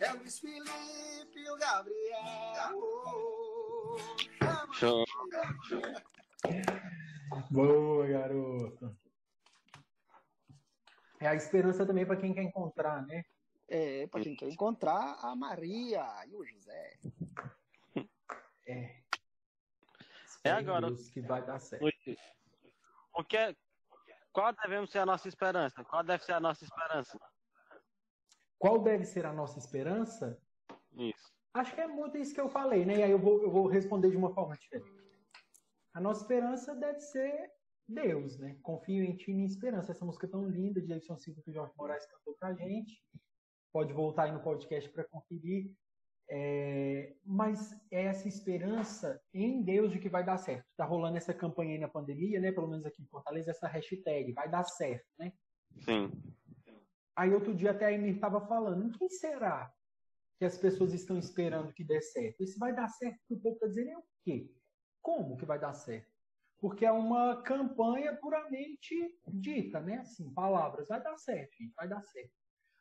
[0.00, 2.74] É o Luiz Felipe e o Gabriel.
[4.72, 5.04] Chama, Show.
[7.50, 8.96] Boa, garoto.
[11.20, 13.22] É a esperança também para quem quer encontrar, né?
[13.68, 16.98] É, para quem quer encontrar a Maria e o José.
[18.66, 19.02] É.
[20.44, 20.88] É agora.
[20.88, 21.86] Deus que vai dar certo.
[23.14, 23.54] O que é,
[24.32, 25.84] qual devemos ser a nossa esperança?
[25.84, 27.18] Qual deve ser a nossa esperança?
[28.58, 30.38] Qual deve ser a nossa esperança?
[30.92, 31.32] Isso.
[31.54, 32.96] Acho que é muito isso que eu falei, né?
[32.96, 35.03] E aí eu vou, eu vou responder de uma forma diferente.
[35.94, 37.50] A nossa esperança deve ser
[37.88, 38.58] Deus, né?
[38.62, 39.92] Confio em ti minha esperança.
[39.92, 43.00] Essa música é tão linda de Edson Silva que o Jorge Moraes cantou pra gente.
[43.72, 45.72] Pode voltar aí no podcast para conferir.
[46.28, 50.66] É, mas é essa esperança em Deus de que vai dar certo.
[50.76, 52.50] Tá rolando essa campanha aí na pandemia, né?
[52.50, 55.32] Pelo menos aqui em Fortaleza, essa hashtag, vai dar certo, né?
[55.80, 56.10] Sim.
[57.14, 59.72] Aí outro dia até a Emir estava falando, quem será
[60.38, 62.42] que as pessoas estão esperando que dê certo?
[62.42, 64.50] Isso vai dar certo, o povo está dizendo é o quê?
[65.04, 66.10] Como que vai dar certo?
[66.58, 68.96] Porque é uma campanha puramente
[69.28, 69.98] dita, né?
[69.98, 72.32] Assim, palavras, vai dar certo, gente, vai dar certo.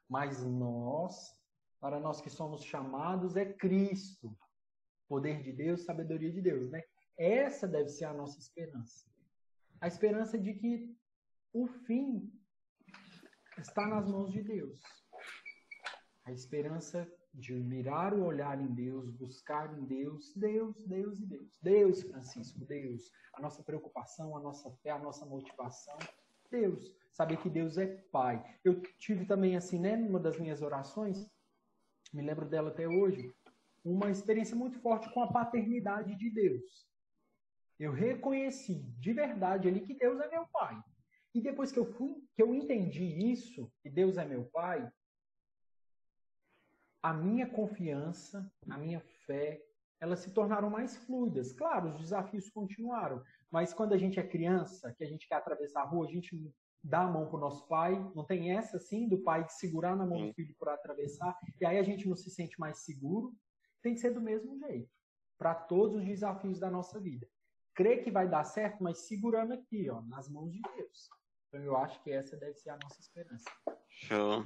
[0.10, 1.38] Mas nós,
[1.82, 4.34] para nós que somos chamados, é Cristo.
[5.06, 6.82] Poder de Deus, sabedoria de Deus, né?
[7.18, 9.06] Essa deve ser a nossa esperança.
[9.82, 10.98] A esperança de que
[11.52, 12.32] o fim
[13.58, 14.80] está nas mãos de Deus.
[16.24, 21.58] A esperança de mirar o olhar em Deus, buscar em Deus, Deus, Deus e Deus.
[21.62, 23.12] Deus, Francisco, Deus.
[23.34, 25.98] A nossa preocupação, a nossa fé, a nossa motivação,
[26.52, 26.96] Deus.
[27.12, 28.44] Saber que Deus é Pai.
[28.64, 31.28] Eu tive também, assim, né, numa das minhas orações,
[32.14, 33.34] me lembro dela até hoje,
[33.84, 36.88] uma experiência muito forte com a paternidade de Deus.
[37.80, 40.80] Eu reconheci de verdade ali que Deus é meu Pai.
[41.34, 44.88] E depois que eu fui, que eu entendi isso, que Deus é meu Pai,
[47.04, 49.62] a minha confiança, a minha fé,
[50.00, 51.52] elas se tornaram mais fluidas.
[51.52, 55.82] Claro, os desafios continuaram, mas quando a gente é criança, que a gente quer atravessar
[55.82, 56.50] a rua, a gente
[56.82, 59.98] dá a mão para o nosso pai, não tem essa assim do pai de segurar
[59.98, 63.34] na mão do filho para atravessar, e aí a gente não se sente mais seguro.
[63.82, 64.90] Tem que ser do mesmo jeito,
[65.38, 67.28] para todos os desafios da nossa vida.
[67.76, 71.10] Crer que vai dar certo, mas segurando aqui, ó, nas mãos de Deus.
[71.54, 73.48] Então eu acho que essa deve ser a nossa esperança.
[73.88, 74.44] Show.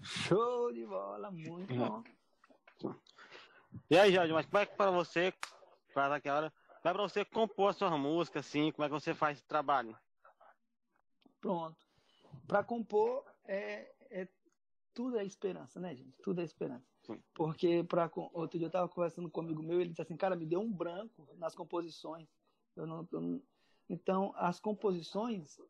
[0.00, 2.02] Show de bola, muito bom.
[3.90, 5.34] E aí, Jorge, mas como é que para você,
[5.92, 8.94] para aquela hora, como é para você compor a sua música, assim, como é que
[8.94, 9.94] você faz esse trabalho?
[11.38, 11.76] Pronto.
[12.48, 14.26] Para compor, é, é,
[14.94, 16.16] tudo é esperança, né, gente?
[16.22, 16.86] Tudo é esperança.
[17.02, 17.22] Sim.
[17.34, 20.34] Porque pra, outro dia eu estava conversando com um amigo meu, ele disse assim, cara,
[20.34, 22.26] me deu um branco nas composições.
[22.74, 23.42] Eu não, eu não...
[23.86, 25.60] Então, as composições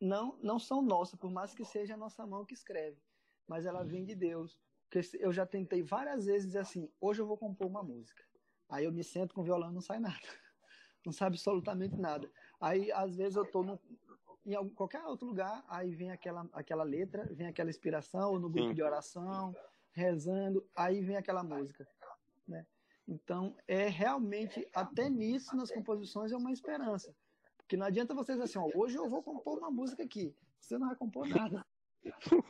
[0.00, 3.00] não, não são nossas, por mais que seja a nossa mão que escreve,
[3.46, 4.60] mas ela vem de Deus.
[4.88, 8.22] Porque eu já tentei várias vezes dizer assim, hoje eu vou compor uma música.
[8.68, 10.18] Aí eu me sento com o violão não sai nada.
[11.04, 12.30] Não sabe absolutamente nada.
[12.58, 13.62] Aí, às vezes, eu estou
[14.46, 18.48] em algum, qualquer outro lugar, aí vem aquela, aquela letra, vem aquela inspiração, ou no
[18.48, 18.74] grupo Sim.
[18.74, 19.54] de oração,
[19.92, 21.86] rezando, aí vem aquela música.
[22.48, 22.66] Né?
[23.06, 27.14] Então, é realmente, até nisso, nas composições, é uma esperança.
[27.64, 30.36] Porque não adianta você dizer assim, ó, hoje eu vou compor uma música aqui.
[30.60, 31.66] Você não vai compor nada.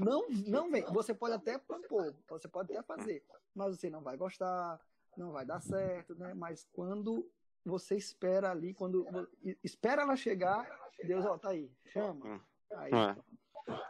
[0.00, 0.84] Não, não vem.
[0.92, 3.24] Você pode até compor, você pode até fazer,
[3.54, 4.80] mas você não vai gostar,
[5.16, 6.34] não vai dar certo, né?
[6.34, 7.30] Mas quando
[7.64, 9.06] você espera ali, quando
[9.62, 10.68] espera ela chegar,
[11.06, 12.44] Deus, ó, tá aí, chama.
[12.72, 13.16] Aí, É.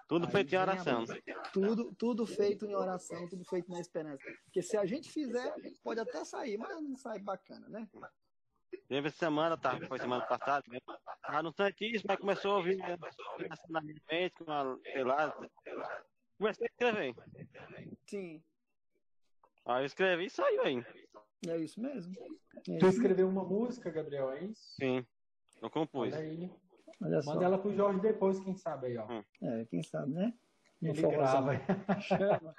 [0.07, 1.05] Tudo Aí feito em oração.
[1.53, 4.23] tudo, tudo feito em oração, tudo feito na esperança.
[4.45, 7.89] Porque se a gente fizer, pode até sair, mas não sai bacana, né?
[8.89, 9.79] Teve essa semana, tá?
[9.87, 10.79] Foi semana passada, né?
[11.23, 12.97] Tava no Santíssimo, aí começou a ouvir né?
[13.69, 15.35] na minha mente, com uma, sei lá.
[16.39, 17.15] Comecei a escrever.
[18.07, 18.43] Sim,
[19.67, 20.85] Aí eu escrevi e saiu aí.
[21.49, 22.13] é isso mesmo.
[22.69, 24.75] É Tu escreveu uma música, Gabriel, é isso?
[24.77, 25.07] Sim.
[25.63, 26.13] Eu compus.
[26.13, 26.51] Olha aí.
[27.01, 27.33] Olha só.
[27.33, 29.23] Manda ela pro Jorge depois, quem sabe aí, ó.
[29.43, 30.35] É, quem sabe, né?
[30.83, 31.53] Ele grava.
[32.03, 32.55] Chama.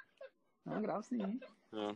[0.64, 1.38] Não, grava sim.
[1.72, 1.94] É.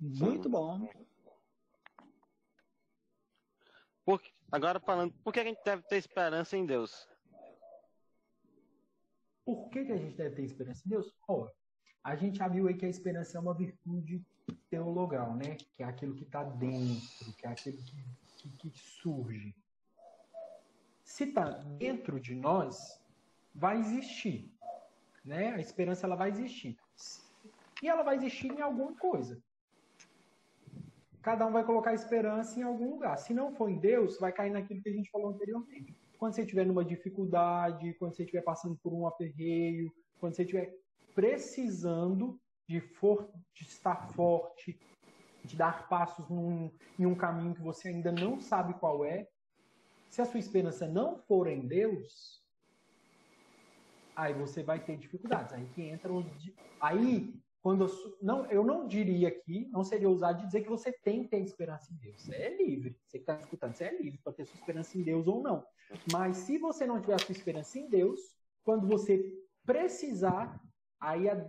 [0.00, 0.88] Muito bom.
[4.04, 7.08] Por- agora falando, por que a gente deve ter esperança em Deus?
[9.44, 11.12] Por que, que a gente deve ter esperança em Deus?
[11.28, 11.48] Ó,
[12.02, 14.24] a gente já viu aí que a esperança é uma virtude
[14.70, 15.56] teologal, né?
[15.76, 18.04] Que é aquilo que está dentro, que é aquilo que,
[18.36, 19.54] que, que surge.
[21.02, 23.00] Se está dentro de nós,
[23.54, 24.52] vai existir,
[25.24, 25.54] né?
[25.54, 26.76] A esperança ela vai existir.
[27.82, 29.40] E ela vai existir em alguma coisa.
[31.26, 33.16] Cada um vai colocar esperança em algum lugar.
[33.18, 35.92] Se não for em Deus, vai cair naquilo que a gente falou anteriormente.
[36.16, 40.72] Quando você estiver numa dificuldade, quando você estiver passando por um aperreio, quando você estiver
[41.16, 44.78] precisando de, for de estar forte,
[45.44, 49.26] de dar passos num, em um caminho que você ainda não sabe qual é,
[50.08, 52.40] se a sua esperança não for em Deus,
[54.14, 55.52] aí você vai ter dificuldades.
[55.52, 56.08] Aí que entra.
[56.80, 57.34] Aí,
[57.66, 61.24] quando eu, não, eu não diria aqui, não seria ousado de dizer que você tem
[61.24, 62.22] que ter esperança em Deus.
[62.22, 62.96] Você é livre.
[63.04, 65.66] Você que está escutando, você é livre para ter sua esperança em Deus ou não.
[66.12, 68.20] Mas se você não tiver a sua esperança em Deus,
[68.62, 69.20] quando você
[69.64, 70.62] precisar,
[71.00, 71.44] aí a,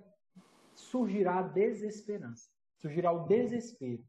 [0.73, 2.49] surgirá a desesperança.
[2.77, 4.03] Surgirá o desespero.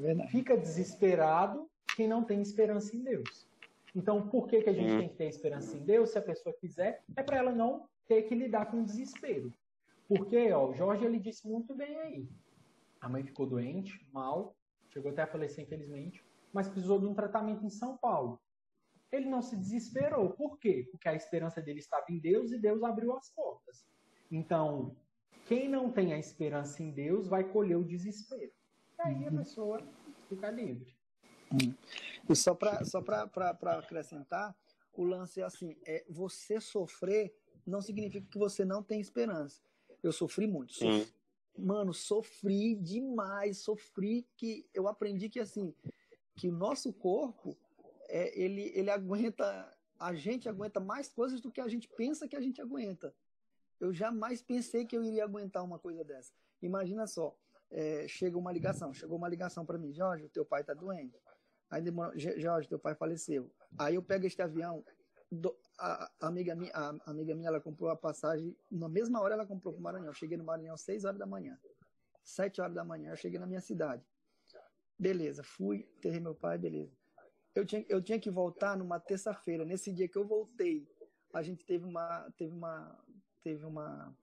[0.00, 0.28] Verdade.
[0.32, 3.48] Fica desesperado quem não tem esperança em Deus.
[3.94, 4.98] Então, por que, que a gente Hum.
[4.98, 6.10] tem que ter esperança em Deus?
[6.10, 9.54] Se a pessoa quiser, é para ela não ter que lidar com o desespero.
[10.08, 12.28] Porque, ó, o Jorge ele disse muito bem aí.
[13.00, 14.56] A mãe ficou doente, mal,
[14.88, 18.40] chegou até a falecer, infelizmente, mas precisou de um tratamento em São Paulo.
[19.10, 20.30] Ele não se desesperou.
[20.30, 20.88] Por quê?
[20.90, 23.86] Porque a esperança dele estava em Deus e Deus abriu as portas.
[24.30, 24.96] Então,
[25.46, 28.52] quem não tem a esperança em Deus vai colher o desespero.
[28.98, 29.80] E aí a pessoa
[30.28, 30.96] fica livre.
[32.28, 34.56] E só para só pra, pra, pra acrescentar,
[34.92, 37.32] o lance é assim: é, você sofrer
[37.64, 39.62] não significa que você não tem esperança.
[40.06, 40.72] Eu sofri muito.
[40.74, 41.00] Sim.
[41.00, 41.12] Sofri,
[41.58, 43.58] mano, sofri demais.
[43.58, 45.74] Sofri que eu aprendi que assim,
[46.34, 47.56] que o nosso corpo,
[48.08, 49.72] é, ele, ele aguenta.
[49.98, 53.14] A gente aguenta mais coisas do que a gente pensa que a gente aguenta.
[53.80, 56.32] Eu jamais pensei que eu iria aguentar uma coisa dessa.
[56.62, 57.34] Imagina só,
[57.70, 61.16] é, chega uma ligação, chegou uma ligação para mim, Jorge, o teu pai tá doente.
[61.70, 63.50] Aí demora, "Ge- Jorge, teu pai faleceu.
[63.78, 64.84] Aí eu pego este avião,
[65.30, 69.34] do- a, a amiga minha, a, amiga minha, ela comprou a passagem, na mesma hora
[69.34, 70.06] ela comprou pro Maranhão.
[70.08, 71.58] Eu cheguei no Maranhão às 6 horas da manhã.
[72.24, 74.04] 7 horas da manhã eu cheguei na minha cidade.
[74.98, 76.96] Beleza, fui, enterrei meu pai, beleza.
[77.54, 79.64] Eu tinha, eu tinha que voltar numa terça-feira.
[79.64, 80.86] Nesse dia que eu voltei,
[81.32, 83.04] a gente teve uma, teve uma,
[83.42, 84.16] teve uma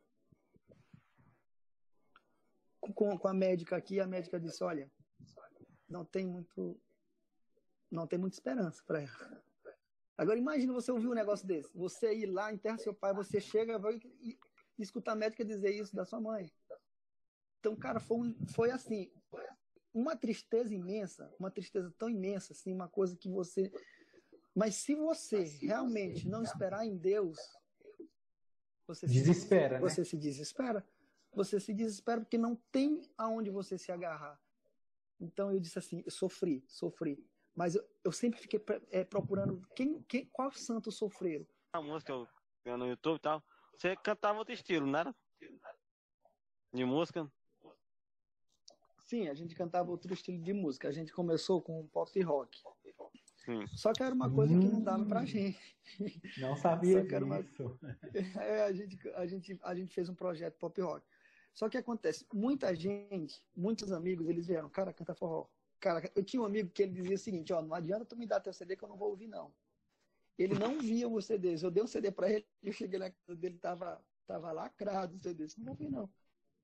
[2.96, 4.92] com, com a médica aqui, a médica disse, olha,
[5.88, 6.80] não tem muito,
[7.90, 9.43] não tem muita esperança para ela.
[10.24, 13.78] Agora imagina você ouvir um negócio desse, você ir lá, enterra seu pai, você chega
[13.78, 14.40] vai, e,
[14.78, 16.50] e escutar a médica dizer isso da sua mãe.
[17.60, 19.12] Então, cara, foi, foi assim,
[19.94, 23.70] uma tristeza imensa, uma tristeza tão imensa, assim, uma coisa que você.
[24.56, 27.38] Mas se você realmente não esperar em Deus,
[28.88, 29.82] você se Desespera, né?
[29.82, 30.88] você se desespera.
[31.34, 34.40] Você se desespera porque não tem aonde você se agarrar.
[35.20, 37.26] Então eu disse assim, eu sofri, sofri.
[37.56, 38.62] Mas eu, eu sempre fiquei
[38.92, 41.46] é, procurando quem, quem, qual santo sofreram.
[41.72, 42.14] A música
[42.66, 43.44] eu, no YouTube e tal.
[43.76, 45.16] Você cantava outro estilo, não era?
[46.74, 47.32] De música?
[49.06, 50.88] Sim, a gente cantava outro estilo de música.
[50.88, 52.62] A gente começou com pop rock.
[53.46, 53.68] Sim.
[53.68, 55.60] Só que era uma coisa que não dava pra gente.
[56.38, 57.44] Não sabia Só que era uma-.
[58.42, 61.06] É, a, gente, a, gente, a gente fez um projeto pop rock.
[61.54, 65.48] Só que acontece, muita gente, muitos amigos, eles vieram, cara, canta forró.
[65.84, 68.26] Cara, eu tinha um amigo que ele dizia o seguinte, ó, não adianta tu me
[68.26, 69.54] dar teu CD que eu não vou ouvir, não.
[70.38, 71.62] Ele não via os CDs.
[71.62, 75.20] Eu dei um CD pra ele, eu cheguei na casa dele, tava, tava lacrado o
[75.20, 75.44] CD.
[75.44, 76.10] Disse, Não vou ouvir, não.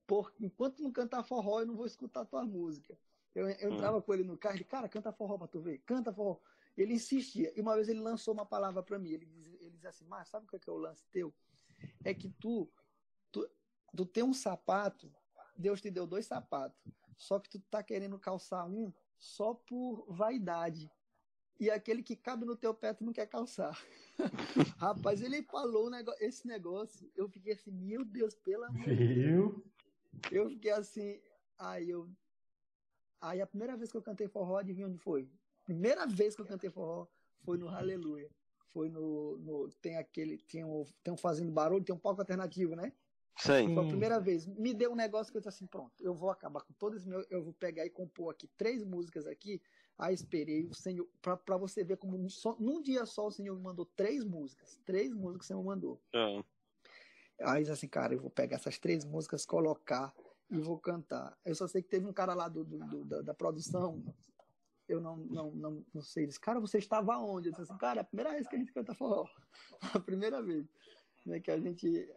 [0.07, 2.97] Por, enquanto não cantar forró, eu não vou escutar tua música.
[3.35, 6.13] Eu, eu entrava com ele no carro, ele, cara, canta forró pra tu ver, canta
[6.13, 6.39] forró.
[6.77, 7.51] Ele insistia.
[7.57, 9.09] E uma vez ele lançou uma palavra pra mim.
[9.09, 11.35] Ele dizia, ele dizia assim, mas sabe o que é, que é o lance teu?
[12.05, 12.71] É que tu,
[13.33, 13.45] tu,
[13.93, 15.13] tu tem um sapato,
[15.57, 16.81] Deus te deu dois sapatos,
[17.17, 20.91] só que tu tá querendo calçar um só por vaidade.
[21.59, 23.77] E aquele que cabe no teu pé tu não quer calçar.
[24.77, 29.15] Rapaz, ele falou esse negócio, eu fiquei assim, meu Deus, pelo amor de Deus.
[29.17, 29.63] Viu?
[30.31, 31.21] Eu fiquei assim,
[31.57, 32.09] aí eu.
[33.21, 35.29] Aí a primeira vez que eu cantei forró, adivinha onde foi?
[35.65, 37.05] Primeira vez que eu cantei forró
[37.43, 38.29] foi no Aleluia.
[38.69, 39.37] Foi no.
[39.39, 40.37] no- tem aquele.
[40.37, 42.93] Tem um, tem um fazendo barulho, tem um palco alternativo, né?
[43.37, 43.65] Sei.
[43.73, 43.89] Foi a Sim.
[43.89, 44.45] primeira vez.
[44.45, 47.05] Me deu um negócio que eu disse assim, pronto, eu vou acabar com todos os
[47.05, 47.25] meus.
[47.29, 49.61] Eu vou pegar e compor aqui três músicas aqui.
[49.97, 51.07] Aí esperei o Senhor.
[51.21, 54.79] Pra, pra você ver como só, num dia só o Senhor me mandou três músicas.
[54.85, 56.01] Três músicas que o Senhor mandou.
[56.09, 56.43] Então,
[57.41, 60.13] Aí disse assim, cara, eu vou pegar essas três músicas, colocar
[60.49, 61.37] e vou cantar.
[61.45, 64.03] Eu só sei que teve um cara lá do, do- do- da, da produção,
[64.89, 67.47] eu não, não, não, não sei, ele disse, cara, você estava onde?
[67.47, 69.25] Eu disse assim, cara, é a primeira vez que a gente canta forró.
[69.95, 70.65] A primeira vez.
[71.25, 72.09] Né, que a gente,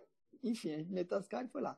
[0.42, 1.76] enfim, a gente meteu as caras e foi lá.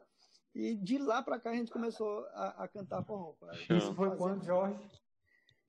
[0.55, 3.35] E de lá pra cá a gente começou a, a cantar forró.
[3.69, 4.79] Isso foi quando, Jorge?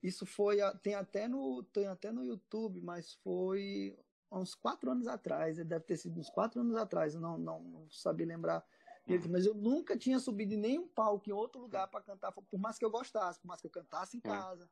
[0.02, 3.98] Isso foi, tem até no, tem até no YouTube, mas foi
[4.30, 7.60] há uns quatro anos atrás, deve ter sido uns quatro anos atrás, eu não, não,
[7.62, 8.64] não sabia lembrar.
[9.04, 12.58] direito, Mas eu nunca tinha subido em nenhum palco em outro lugar para cantar, por
[12.58, 14.68] mais que eu gostasse, por mais que eu cantasse em casa,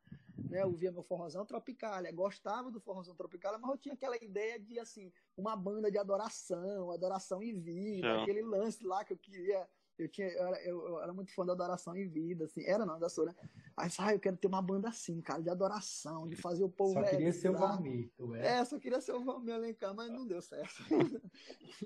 [0.55, 0.63] né?
[0.63, 4.79] Eu via meu forrozão tropical, gostava do forrozão tropical, mas eu tinha aquela ideia de
[4.79, 10.09] assim, uma banda de adoração, adoração em vida, aquele lance lá que eu queria Eu,
[10.09, 12.65] tinha, eu, era, eu, eu era muito fã da adoração em vida, assim.
[12.65, 13.35] Era não, da sua, né?
[13.77, 16.95] Aí, ah, eu quero ter uma banda assim, cara, de adoração, de fazer o povo.
[16.95, 18.59] Só queria ser o Valmir, tu é?
[18.59, 20.75] É, só queria ser o Valmir Alencar, mas não deu certo.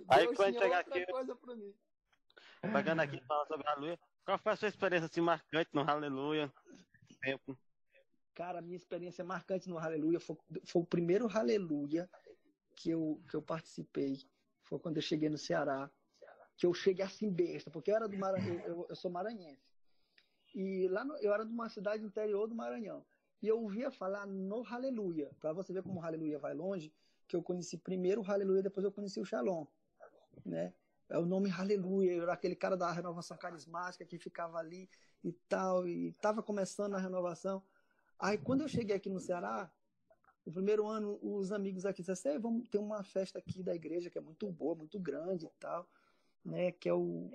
[0.08, 1.06] Aí Deus quando chegar aqui.
[1.06, 1.74] coisa pra mim.
[2.72, 3.98] Pagando aqui, falando sobre Aleluia.
[4.24, 6.52] Qual foi a sua experiência assim marcante no Aleluia?
[7.20, 7.58] Tempo.
[8.39, 12.09] Cara, a minha experiência marcante no Aleluia foi, foi o primeiro Aleluia
[12.76, 14.16] que eu, que eu participei.
[14.62, 15.91] Foi quando eu cheguei no Ceará
[16.57, 19.61] que eu cheguei assim besta, porque eu era do Maranhão, eu, eu, sou maranhense.
[20.55, 23.05] E lá no, eu era de uma cidade interior do Maranhão.
[23.43, 25.32] E eu ouvia falar no Aleluia.
[25.41, 26.95] Para você ver como o Aleluia vai longe,
[27.26, 29.66] que eu conheci primeiro o Aleluia, depois eu conheci o Shalom,
[30.47, 30.72] né?
[31.09, 34.89] É o nome Aleluia, eu era aquele cara da renovação carismática que ficava ali
[35.24, 37.64] e tal, e estava começando a renovação.
[38.18, 39.70] Aí quando eu cheguei aqui no Ceará,
[40.44, 44.10] no primeiro ano, os amigos aqui disseram assim, vamos ter uma festa aqui da igreja
[44.10, 45.88] que é muito boa, muito grande e tal
[46.48, 46.72] né?
[46.72, 47.30] Que é o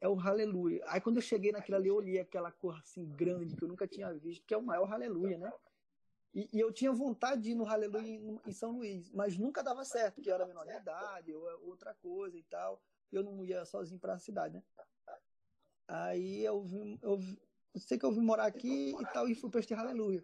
[0.00, 0.82] é o Aleluia.
[0.86, 3.86] Aí quando eu cheguei naquilo ali, eu olhei aquela cor assim grande que eu nunca
[3.86, 5.52] tinha visto, que é o maior Aleluia, né?
[6.32, 9.62] E, e eu tinha vontade de ir no Aleluia em, em, São Luís, mas nunca
[9.62, 12.80] dava certo, porque eu era menor de idade, ou outra coisa e tal.
[13.10, 14.62] Eu não ia sozinho para a cidade, né?
[15.88, 16.64] Aí eu,
[17.02, 17.18] eu
[17.80, 20.22] sei que eu vim morar aqui e tal, e fui para este Aleluia.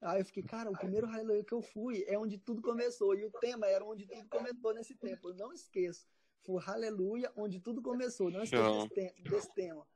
[0.00, 3.14] Aí eu fiquei, cara, o primeiro Aleluia que eu fui é onde tudo começou.
[3.14, 5.30] E o tema era onde tudo começou nesse tempo.
[5.30, 6.06] Eu não esqueço
[6.48, 8.30] foi Aleluia, onde tudo começou.
[8.30, 9.86] Não esqueça desse, desse, tema.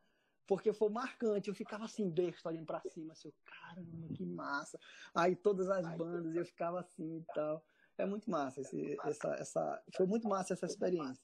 [0.47, 1.49] Porque foi marcante.
[1.49, 3.15] Eu ficava assim, besta, olhando pra cima.
[3.15, 4.79] Assim, caramba, que massa.
[5.15, 7.65] Aí todas as bandas, eu ficava assim e tal.
[7.97, 9.83] É muito massa esse, essa, essa.
[9.97, 11.23] Foi muito massa essa experiência.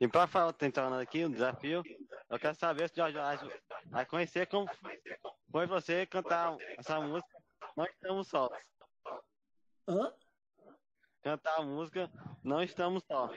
[0.00, 1.84] E para falar, tentando aqui, um desafio,
[2.28, 3.48] eu quero saber se Jorge
[3.92, 4.66] vai conhecer como
[5.50, 7.42] foi você cantar essa música
[7.76, 8.50] Nós Estamos Sós.
[9.86, 10.12] Hã?
[11.22, 12.10] cantar a música
[12.42, 13.30] Não Estamos Só.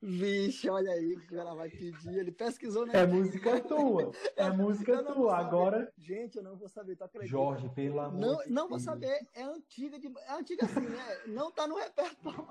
[0.00, 2.18] Vixe, olha aí o que ela vai pedir.
[2.18, 2.92] Ele pesquisou, né?
[2.94, 4.12] É música tua.
[4.36, 5.36] É música tua.
[5.36, 5.92] Agora.
[5.98, 7.44] Gente, eu não vou saber, tá acreditando?
[7.44, 9.26] Jorge, pelo amor Não, de não vou saber.
[9.34, 10.06] É antiga, de...
[10.06, 11.24] é antiga assim, né?
[11.26, 12.46] Não tá no repertório.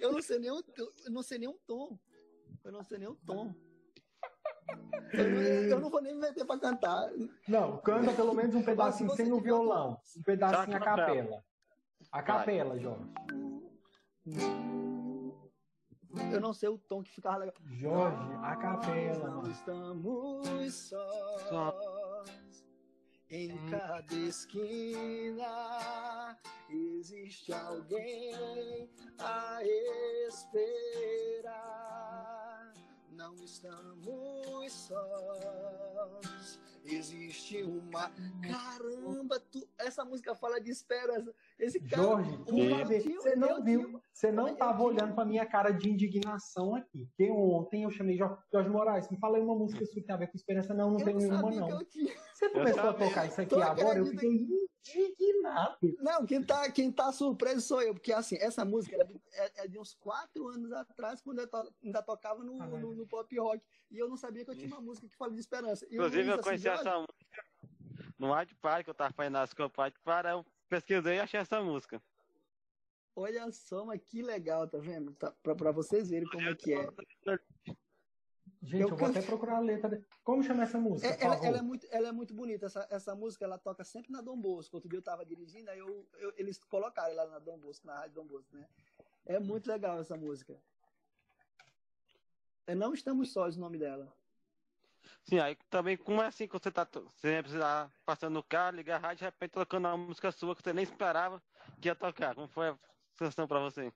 [0.00, 1.96] Eu não sei nem o, eu não sei nem um tom.
[2.64, 3.54] Eu não sei nem o tom.
[5.12, 7.10] Eu não, vou nem me meter pra cantar.
[7.46, 9.98] Não, canta pelo menos um pedacinho sem o violão.
[10.16, 11.44] Um pedacinho a capela.
[12.10, 13.12] A capela, Jorge.
[16.32, 17.54] Eu não sei o tom que ficava legal.
[17.66, 19.28] Jorge, a capela.
[19.30, 22.64] Não estamos sós.
[23.30, 25.46] Em cada esquina
[26.68, 28.88] existe alguém
[29.18, 29.60] a
[30.28, 31.63] esperar.
[33.16, 38.10] Não estamos sós existe uma.
[38.42, 39.66] Caramba, tu...
[39.78, 41.34] essa música fala de esperança.
[41.58, 42.02] Esse cara.
[42.02, 42.54] Jorge, tu
[43.16, 47.06] você não viu, você não estava olhando para minha cara de indignação aqui.
[47.06, 50.36] Porque ontem eu chamei Jorge Moraes, me falei uma música que tem a ver com
[50.36, 50.74] esperança.
[50.74, 51.86] Não, não eu tem nenhuma, não.
[52.34, 55.78] Você começou a tocar isso aqui agora, eu fiquei indignado.
[56.00, 59.64] Não, quem tá, quem tá surpreso sou eu, porque assim, essa música é de, é,
[59.64, 63.06] é de uns quatro anos atrás, quando eu to, ainda tocava no, ah, no, no,
[63.06, 63.64] pop rock.
[63.88, 65.86] E eu não sabia que eu tinha uma música que fala de esperança.
[65.88, 67.44] E Inclusive, eu, eu conheci assim, essa música
[68.18, 71.62] no White Park, que eu tava fazendo as White Park, eu pesquisei e achei essa
[71.62, 72.02] música.
[73.14, 75.12] Olha só, mas que legal, tá vendo?
[75.14, 76.88] Tá, pra, pra vocês verem como é que é.
[78.64, 80.02] Gente, eu, eu vou até procurar a letra.
[80.24, 81.12] Como chama essa música?
[81.12, 82.64] É, ela, ela, é muito, ela é muito bonita.
[82.64, 84.76] Essa, essa música ela toca sempre na Dom Bosco.
[84.76, 87.96] Outro dia eu tava dirigindo, aí eu, eu, eles colocaram ela na Dom Bosco, na
[87.96, 88.66] rádio Dom Bosco, né?
[89.26, 90.58] É muito legal essa música.
[92.66, 94.10] É Não Estamos Sós o nome dela.
[95.24, 98.96] Sim, aí também, como é assim que você tá, você precisa passando no carro, ligar
[98.96, 101.42] a rádio, de repente tocando uma música sua que você nem esperava
[101.82, 102.34] que ia tocar.
[102.34, 102.78] Como foi a
[103.18, 103.92] sensação para você?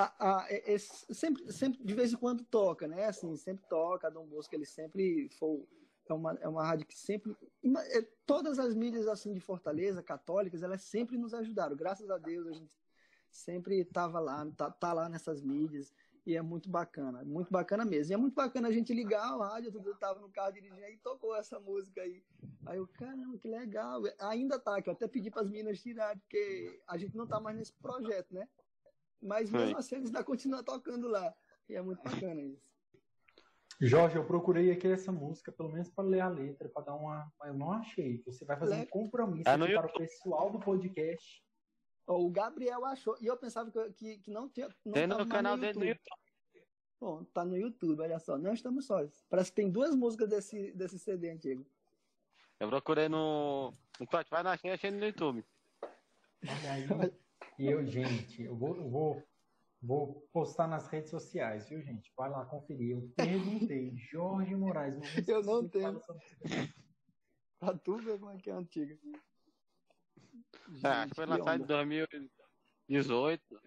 [0.00, 3.06] Ah, ah, é, é, sempre, sempre, de vez em quando toca, né?
[3.06, 5.66] Assim, sempre toca, a Dom Bosco, ele sempre foi,
[6.08, 7.36] é uma, é uma rádio que sempre,
[7.90, 12.46] é, todas as mídias assim de Fortaleza, católicas, elas sempre nos ajudaram, graças a Deus,
[12.46, 12.78] a gente
[13.28, 15.92] sempre estava lá, tá, tá, lá nessas mídias,
[16.24, 18.12] e é muito bacana, muito bacana mesmo.
[18.12, 20.98] E é muito bacana a gente ligar a rádio, eu tava no carro dirigindo e
[20.98, 22.22] tocou essa música aí.
[22.66, 24.00] Aí eu, caramba, que legal.
[24.20, 27.40] Ainda tá, que eu até pedi para as meninas tirar, porque a gente não tá
[27.40, 28.46] mais nesse projeto, né?
[29.20, 31.34] Mas mesmo assim eles ainda continuam tocando lá.
[31.68, 32.68] E é muito bacana isso.
[33.80, 37.30] Jorge, eu procurei aqui essa música, pelo menos para ler a letra, para dar uma.
[37.38, 38.20] Mas eu não achei.
[38.26, 38.82] Você vai fazer Le...
[38.82, 41.44] um compromisso é para o pessoal do podcast.
[42.06, 43.16] O Gabriel achou.
[43.20, 44.68] E eu pensava que, que, que não tinha.
[44.84, 46.18] Não tem no canal no dele no YouTube.
[47.00, 48.36] Bom, tá no YouTube, olha só.
[48.36, 49.24] Não estamos sós.
[49.30, 51.64] Parece que tem duas músicas desse, desse CD antigo.
[52.58, 53.72] Eu procurei no.
[54.00, 55.44] Não achei, achei no YouTube.
[56.42, 57.12] Olha aí.
[57.58, 59.22] E eu, gente, eu vou, eu vou
[59.80, 62.12] Vou postar nas redes sociais, viu, gente?
[62.16, 62.96] Vai lá conferir.
[62.96, 64.96] Eu perguntei, Jorge Moraes.
[65.28, 66.00] Eu não tenho.
[67.60, 68.98] Pra tu ver como é que é antiga.
[70.82, 71.66] É, acho que foi lançado em onda.
[71.66, 73.62] 2018.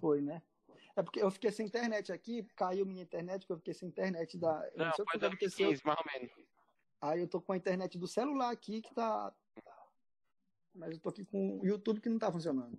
[0.00, 0.42] Foi, né?
[0.96, 4.38] É porque eu fiquei sem internet aqui, caiu minha internet, porque eu fiquei sem internet
[4.38, 4.54] da.
[4.76, 5.68] Não, não sei o foi aconteceu.
[5.68, 6.32] 2015, mais ou menos.
[7.00, 9.32] Aí eu tô com a internet do celular aqui que tá.
[10.74, 12.76] Mas eu tô aqui com o YouTube que não tá funcionando.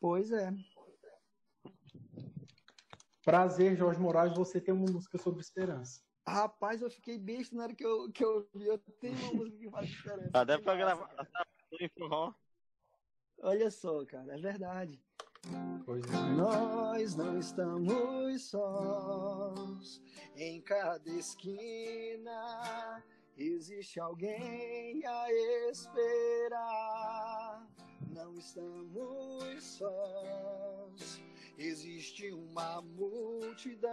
[0.00, 0.52] Pois é.
[3.24, 6.00] Prazer, Jorge Moraes, você tem uma música sobre esperança.
[6.26, 8.66] Rapaz, eu fiquei besta na hora que eu, que eu vi.
[8.66, 10.30] Eu tenho uma música que faz diferença.
[10.34, 11.10] Até Que pra gravar.
[13.40, 15.02] Olha só, cara, é verdade.
[15.84, 16.36] Pois é.
[16.36, 20.02] Nós não estamos sós.
[20.36, 23.02] Em cada esquina
[23.38, 25.32] existe alguém a
[25.70, 27.66] esperar.
[28.10, 31.22] Não estamos sós.
[31.56, 33.88] Existe uma multidão,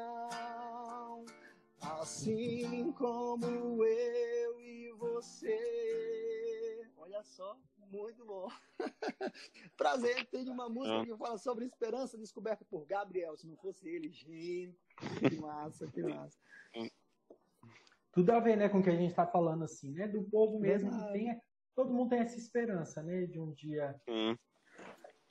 [1.80, 6.88] assim como eu e você.
[6.98, 7.58] Olha só,
[7.91, 8.50] muito bom.
[9.78, 13.36] Prazer, tem uma música que fala sobre esperança descoberta por Gabriel.
[13.38, 14.78] Se não fosse ele, gente,
[15.30, 16.38] que massa, que massa.
[18.16, 20.07] Tudo a ver, né, com o que a gente está falando, assim, né?
[20.07, 21.38] Do povo mesmo que tem.
[21.76, 23.26] Todo mundo tem essa esperança, né?
[23.26, 23.93] De um dia.
[24.09, 24.38] Sim.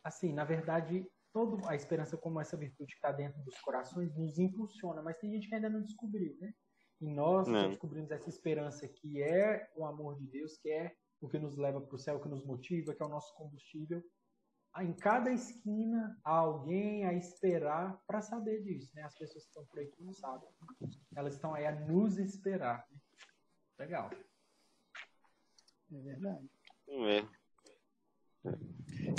[0.05, 4.39] Assim, na verdade, todo, a esperança, como essa virtude que está dentro dos corações, nos
[4.39, 6.53] impulsiona, mas tem gente que ainda não descobriu, né?
[7.01, 7.61] E nós Não.
[7.63, 11.57] já descobrimos essa esperança que é o amor de Deus, que é o que nos
[11.57, 14.03] leva para o céu, que nos motiva, que é o nosso combustível.
[14.79, 19.03] Em cada esquina há alguém a esperar para saber disso, né?
[19.03, 20.49] As pessoas que estão por aí que não sabem.
[21.17, 22.87] Elas estão aí a nos esperar.
[23.79, 24.11] Legal.
[25.93, 26.51] É verdade.
[26.87, 27.29] Ver.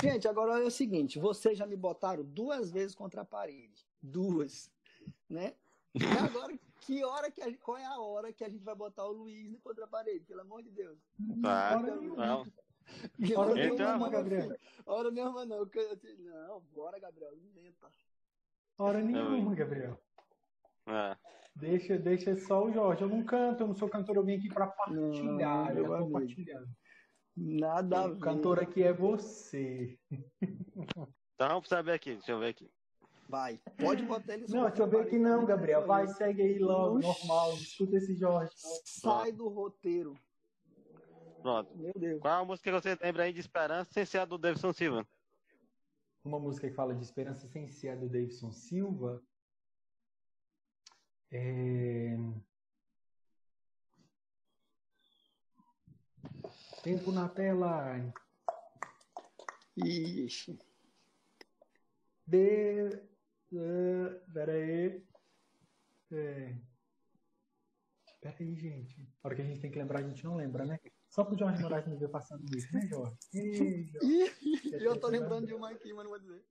[0.00, 3.86] Gente, agora é o seguinte: vocês já me botaram duas vezes contra a parede.
[4.02, 4.70] Duas.
[5.28, 5.54] Né?
[5.94, 8.74] E agora, que hora que a, gente- qual é a hora que a gente vai
[8.74, 10.24] botar o Luiz contra a parede?
[10.24, 10.98] Pelo amor de Deus.
[11.42, 11.76] Tá.
[11.78, 12.26] Hora nenhuma.
[12.26, 12.46] Não.
[13.36, 14.56] Hora nenhuma, Então- não, Gabriel.
[14.84, 15.68] Hora nenhuma, não.
[16.18, 17.90] Não, bora, Gabriel, inventa.
[18.78, 20.00] Hora nenhuma, Gabriel.
[20.86, 21.16] É.
[21.56, 23.02] Deixa, deixa só o Jorge.
[23.02, 25.74] Eu não canto, eu não sou cantor, eu vim aqui para partilhar.
[25.74, 26.68] Não, eu meu tô partilhando.
[27.36, 28.20] Nada a O ver.
[28.20, 29.98] cantor aqui é você.
[31.34, 32.70] Então vamos saber aqui, deixa eu ver aqui.
[33.28, 35.44] Vai, pode botar eles Não, deixa eu ver aqui não?
[35.44, 35.86] Gabriel.
[35.86, 37.08] Vai, segue aí logo, Oxi.
[37.26, 37.52] normal.
[37.54, 38.52] Escuta esse Jorge.
[38.84, 40.14] Sai do roteiro.
[41.42, 41.76] Pronto.
[41.76, 42.20] Meu Deus.
[42.20, 45.06] Qual a música que você lembra aí de esperança sem ser a do Davidson Silva?
[46.24, 49.22] Uma música que fala de esperança sem ser a do Davidson Silva.
[51.30, 52.16] É...
[56.82, 57.96] Tempo na tela.
[59.76, 60.58] Ixi.
[62.26, 63.02] De...
[63.52, 65.04] Uh, pera aí.
[66.12, 66.56] É...
[68.20, 69.00] Pera aí, gente.
[69.22, 70.78] A hora que a gente tem que lembrar, a gente não lembra, né?
[71.08, 73.16] Só pro Jorge Moraes não ver passando isso, né, Jorge?
[73.32, 74.84] Ei, Jorge.
[74.84, 76.44] Eu tô lembrando de uma aqui, mas não vou dizer.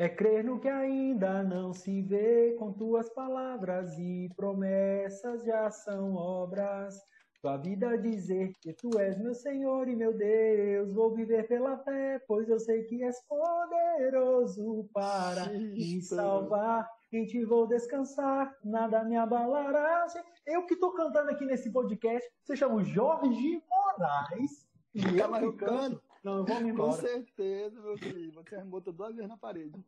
[0.00, 6.14] É crer no que ainda não se vê, com tuas palavras e promessas já são
[6.14, 6.98] obras.
[7.42, 12.18] Tua vida dizer que tu és meu Senhor e meu Deus, vou viver pela fé,
[12.26, 16.16] pois eu sei que és poderoso para me Isso.
[16.16, 16.88] salvar.
[17.12, 20.06] Em ti vou descansar, nada me abalará.
[20.46, 24.66] Eu que tô cantando aqui nesse podcast, você chama o Jorge Moraes.
[24.94, 26.00] E eu malucando?
[26.00, 26.09] canto.
[26.22, 26.92] Não, eu vou me Com embora.
[27.00, 28.32] certeza, meu filho.
[28.34, 29.82] Você botou duas vezes na parede.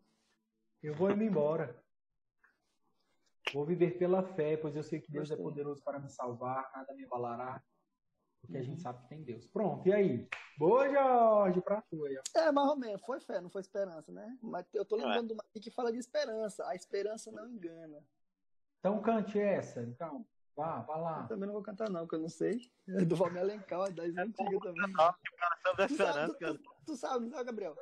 [0.82, 1.82] Eu vou me embora.
[3.52, 5.44] Vou viver pela fé, pois eu sei que Deus é Gostei.
[5.44, 7.62] poderoso para me salvar, nada me abalará,
[8.40, 9.46] porque a gente sabe que tem Deus.
[9.46, 10.28] Pronto, e aí?
[10.56, 12.16] Boa, Jorge, pra tu aí.
[12.16, 12.38] ó.
[12.38, 13.02] É, mais ou menos.
[13.04, 14.38] Foi fé, não foi esperança, né?
[14.40, 16.66] Mas eu tô lembrando de uma aqui que fala de esperança.
[16.66, 18.02] A esperança não engana.
[18.78, 20.24] Então cante essa, então.
[20.56, 21.26] Vá, vá Eu lá.
[21.26, 22.60] também não vou cantar, não, que eu não sei.
[22.88, 24.92] É do Valmir Alencar, é das antigas também.
[24.92, 25.16] Cara,
[25.62, 26.54] Tu sabe, esperança, cara.
[26.58, 27.76] tu, tu sabe, não sabe, Gabriel?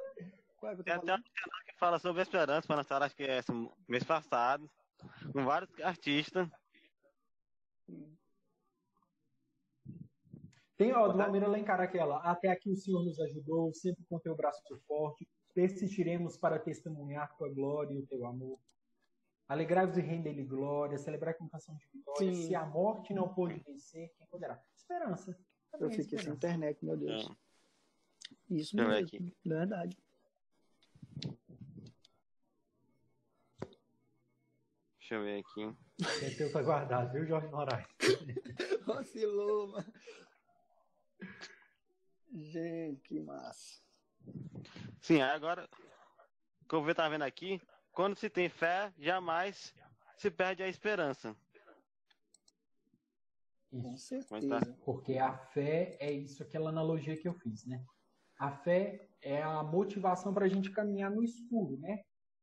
[0.58, 1.20] Qual é que eu tô Tem até falando?
[1.20, 3.52] um canal que fala sobre a esperança, foi lançado acho que é esse
[3.88, 4.70] mês passado,
[5.32, 6.48] com vários artistas.
[10.76, 12.18] Tem, ó, do Valmir Alencar aquela.
[12.22, 15.28] Até aqui o Senhor nos ajudou, sempre com teu braço forte.
[15.54, 18.58] Persistiremos para testemunhar tua glória e o teu amor.
[19.50, 22.32] Alegrai-vos e render-lhe glória, celebrar com canção de vitória.
[22.32, 22.46] Sim.
[22.46, 24.62] Se a morte não pôde vencer, quem poderá?
[24.76, 25.36] Esperança.
[25.72, 26.36] Também Eu fiquei sem esperança.
[26.36, 27.24] internet, meu Deus.
[27.24, 27.36] Então,
[28.48, 29.34] Isso mesmo.
[29.44, 29.98] Verdade.
[35.00, 35.76] deixa eu ver aqui.
[36.24, 37.84] É teu tá guardado, viu, Jorge Moraes?
[38.86, 39.92] Vacilou, mano.
[42.32, 43.82] Gente, que massa.
[45.00, 45.68] Sim, agora,
[46.68, 47.60] como eu estava vendo aqui,
[48.00, 49.74] quando se tem fé, jamais
[50.16, 51.36] se perde a esperança.
[53.70, 54.22] Com Isso.
[54.22, 54.74] certeza.
[54.86, 57.84] Porque a fé é isso, aquela analogia que eu fiz, né?
[58.38, 62.00] A fé é a motivação para a gente caminhar no escuro, né?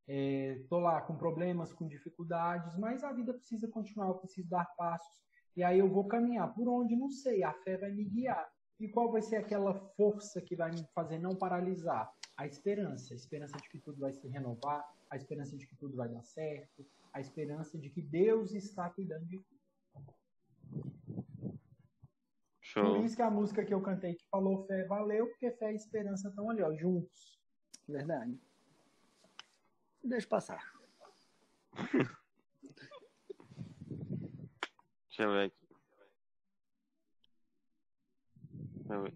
[0.07, 4.65] É, tô lá com problemas, com dificuldades, mas a vida precisa continuar, eu preciso dar
[4.77, 5.25] passos.
[5.55, 8.47] E aí eu vou caminhar por onde não sei, a fé vai me guiar.
[8.79, 12.13] E qual vai ser aquela força que vai me fazer não paralisar?
[12.37, 15.95] A esperança, a esperança de que tudo vai se renovar, a esperança de que tudo
[15.95, 19.57] vai dar certo, a esperança de que Deus está cuidando de tudo.
[22.73, 23.05] Por Show.
[23.05, 26.27] isso que a música que eu cantei que falou fé valeu, porque fé e esperança
[26.29, 27.39] estão ali, ó, juntos.
[27.87, 28.37] Verdade.
[30.03, 30.73] Deixa passar.
[35.07, 35.67] Deixa eu ver aqui.
[38.51, 39.13] Deixa eu ver.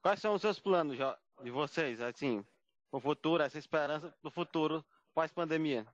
[0.00, 0.96] Quais são os seus planos
[1.42, 2.42] de vocês, assim,
[2.92, 4.84] o futuro, essa esperança do futuro
[5.14, 5.86] pós-pandemia?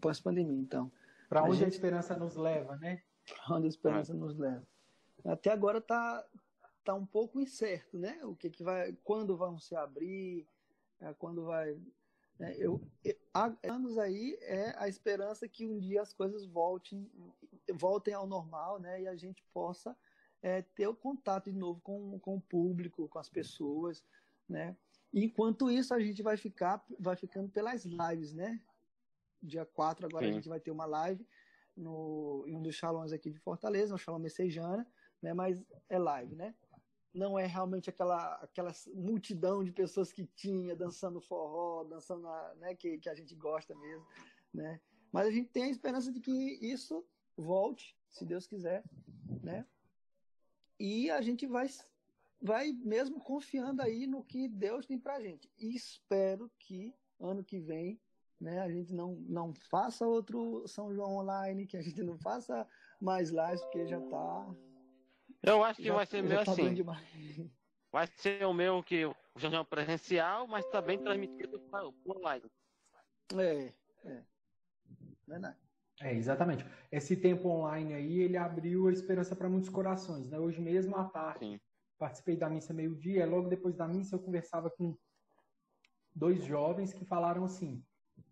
[0.00, 0.90] Pós-pandemia, então.
[1.28, 3.02] Para A onde a gente- esperança nos leva, né?
[3.50, 4.66] Onde a esperança nos leva.
[5.24, 6.24] Até agora tá,
[6.84, 8.18] tá um pouco incerto, né?
[8.24, 8.92] O que, que vai.
[9.04, 10.46] Quando vão se abrir,
[11.00, 11.78] é, quando vai.
[12.38, 12.54] né?
[12.58, 17.08] Eu, eu- há anos aí é a esperança que um dia as coisas voltem,
[17.74, 19.02] voltem ao normal, né?
[19.02, 19.96] E a gente possa
[20.42, 24.02] é, ter o contato de novo com, com o público, com as pessoas,
[24.48, 24.74] né?
[25.12, 28.60] Enquanto isso, a gente vai ficar vai ficando pelas lives, né?
[29.42, 30.30] Dia 4 agora Sim.
[30.30, 31.26] a gente vai ter uma live
[31.76, 34.86] no, em um dos salões aqui de Fortaleza, no Salão Messejana,
[35.20, 35.34] né?
[35.34, 36.54] Mas é live, né?
[37.12, 42.74] Não é realmente aquela, aquela multidão de pessoas que tinha dançando forró, dançando, né?
[42.74, 44.06] Que, que a gente gosta mesmo,
[44.54, 44.80] né?
[45.10, 47.04] Mas a gente tem a esperança de que isso
[47.36, 48.84] volte, se Deus quiser,
[49.42, 49.66] né?
[50.78, 51.68] E a gente vai,
[52.40, 55.50] vai mesmo confiando aí no que Deus tem pra gente.
[55.58, 58.00] E espero que ano que vem
[58.40, 62.66] né, a gente não, não faça outro São João online, que a gente não faça
[63.00, 64.54] mais lives, porque já tá.
[65.42, 67.50] Eu acho que já, vai ser já meio tá assim.
[67.92, 72.44] Vai ser o meu que o jornal presencial, mas também transmitido por por online.
[73.36, 73.72] É,
[74.04, 74.22] é.
[75.26, 75.56] Verdade.
[76.00, 76.64] É, exatamente.
[76.90, 80.38] Esse tempo online aí, ele abriu a esperança para muitos corações, né?
[80.38, 81.60] Hoje mesmo à tarde, Sim.
[82.00, 84.96] Participei da missa meio-dia, logo depois da missa eu conversava com
[86.16, 87.84] dois jovens que falaram assim: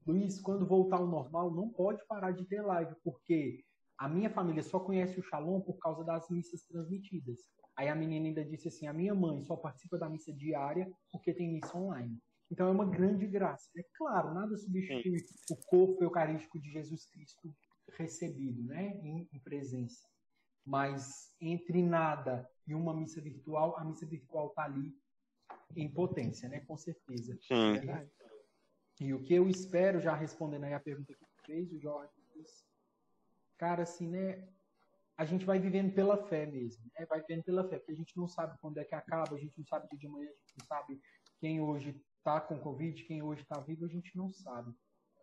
[0.07, 3.63] Luiz, quando voltar ao normal, não pode parar de ter live, porque
[3.99, 7.41] a minha família só conhece o Shalom por causa das missas transmitidas.
[7.77, 11.35] Aí a menina ainda disse assim: a minha mãe só participa da missa diária porque
[11.35, 12.19] tem missa online.
[12.51, 13.69] Então é uma grande graça.
[13.77, 15.19] É claro, nada substitui
[15.51, 17.55] o corpo eucarístico de Jesus Cristo
[17.97, 20.07] recebido, né, em, em presença.
[20.69, 24.95] Mas entre nada e uma missa virtual, a missa virtual está ali
[25.75, 27.39] em potência, né, com certeza.
[27.41, 27.73] Sim.
[27.73, 28.11] Verdade.
[29.01, 32.65] E o que eu espero, já respondendo aí a pergunta que fez, o Jorge disse,
[33.57, 34.47] cara, assim, né?
[35.17, 37.07] A gente vai vivendo pela fé mesmo, né?
[37.07, 39.57] Vai vivendo pela fé, porque a gente não sabe quando é que acaba, a gente
[39.57, 41.01] não sabe dia de amanhã, a gente não sabe
[41.39, 44.75] quem hoje tá com Covid, quem hoje tá vivo, a gente não sabe.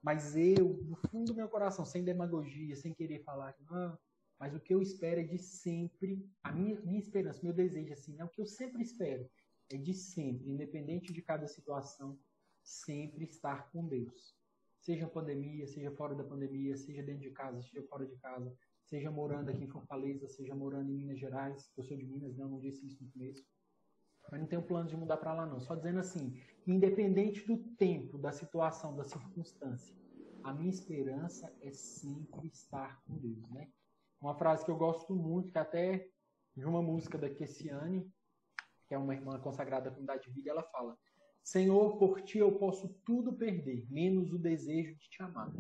[0.02, 3.98] Mas eu, no fundo do meu coração, sem demagogia, sem querer falar, ah,
[4.40, 8.16] mas o que eu espero é de sempre, a minha, minha esperança, meu desejo, assim,
[8.16, 8.24] né?
[8.26, 9.30] O que eu sempre espero
[9.70, 12.20] é de sempre, independente de cada situação,
[12.62, 14.36] sempre estar com Deus.
[14.80, 19.10] Seja pandemia, seja fora da pandemia, seja dentro de casa, seja fora de casa, seja
[19.10, 21.72] morando aqui em Fortaleza, seja morando em Minas Gerais.
[21.76, 23.44] Eu sou de Minas, não, não disse isso no começo.
[24.30, 25.60] Mas não tenho plano de mudar para lá, não.
[25.60, 29.96] Só dizendo assim, independente do tempo, da situação, da circunstância,
[30.44, 33.68] a minha esperança é sempre estar com Deus, né?
[34.26, 36.10] Uma frase que eu gosto muito, que até
[36.58, 38.12] de uma música da Kessiane,
[38.88, 40.98] que é uma irmã consagrada à comunidade de vida, ela fala:
[41.44, 45.52] Senhor, por ti eu posso tudo perder, menos o desejo de te amar.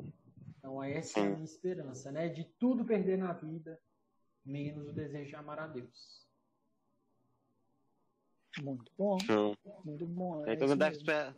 [0.58, 2.28] Então, essa é a minha esperança, né?
[2.28, 3.80] De tudo perder na vida,
[4.44, 6.28] menos o desejo de amar a Deus.
[8.64, 9.56] Muito bom, Show.
[9.84, 10.44] muito bom.
[10.44, 11.36] é Então isso deve esperar.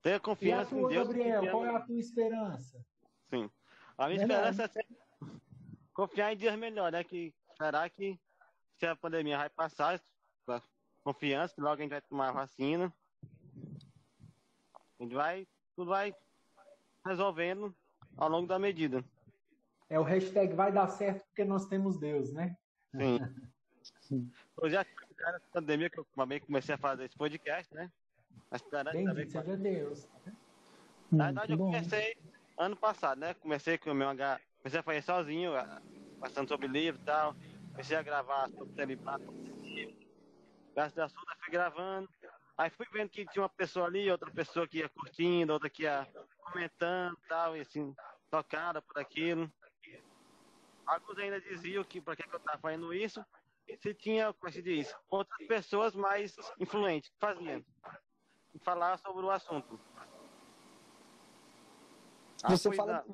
[0.00, 1.06] Tenha E a confiança em tua, Deus.
[1.08, 2.82] Gabriel, qual é a tua esperança?
[3.28, 3.50] Sim.
[3.98, 4.52] A minha Verdade.
[4.52, 5.05] esperança é sempre
[5.96, 7.02] confiar em Deus melhor, né?
[7.02, 8.20] Que será que
[8.78, 9.98] se a pandemia vai passar,
[10.44, 10.62] com a
[11.02, 12.94] confiança, que logo a gente vai tomar a vacina.
[15.00, 16.14] A gente vai, tudo vai
[17.04, 17.74] resolvendo
[18.16, 19.02] ao longo da medida.
[19.88, 22.56] É o hashtag vai dar certo porque nós temos Deus, né?
[22.94, 23.18] Sim.
[24.60, 24.84] Eu já
[25.18, 27.90] essa pandemia que eu também comecei a fazer esse podcast, né?
[28.50, 29.06] A esperança também.
[29.06, 30.08] Bendito seja Deus.
[31.10, 32.16] Na verdade, eu comecei
[32.56, 33.34] ano passado, né?
[33.34, 34.40] Comecei com o meu H...
[34.66, 35.80] Comecei a fazer sozinho, a-
[36.18, 37.36] passando sobre livro e tal.
[37.70, 39.24] Comecei a gravar sobre celibato.
[40.74, 42.08] Gasto de assunto, aí fui gravando.
[42.58, 45.84] Aí fui vendo que tinha uma pessoa ali, outra pessoa que ia curtindo, outra que
[45.84, 46.04] ia
[46.40, 47.94] comentando e tal, e assim,
[48.28, 49.48] tocada por aquilo.
[50.84, 53.24] Alguns ainda diziam que para que eu estava fazendo isso,
[53.80, 57.64] se tinha, como é se diz, outras pessoas mais influentes faziam.
[58.64, 59.78] Falar sobre o assunto.
[62.48, 63.04] Você fala,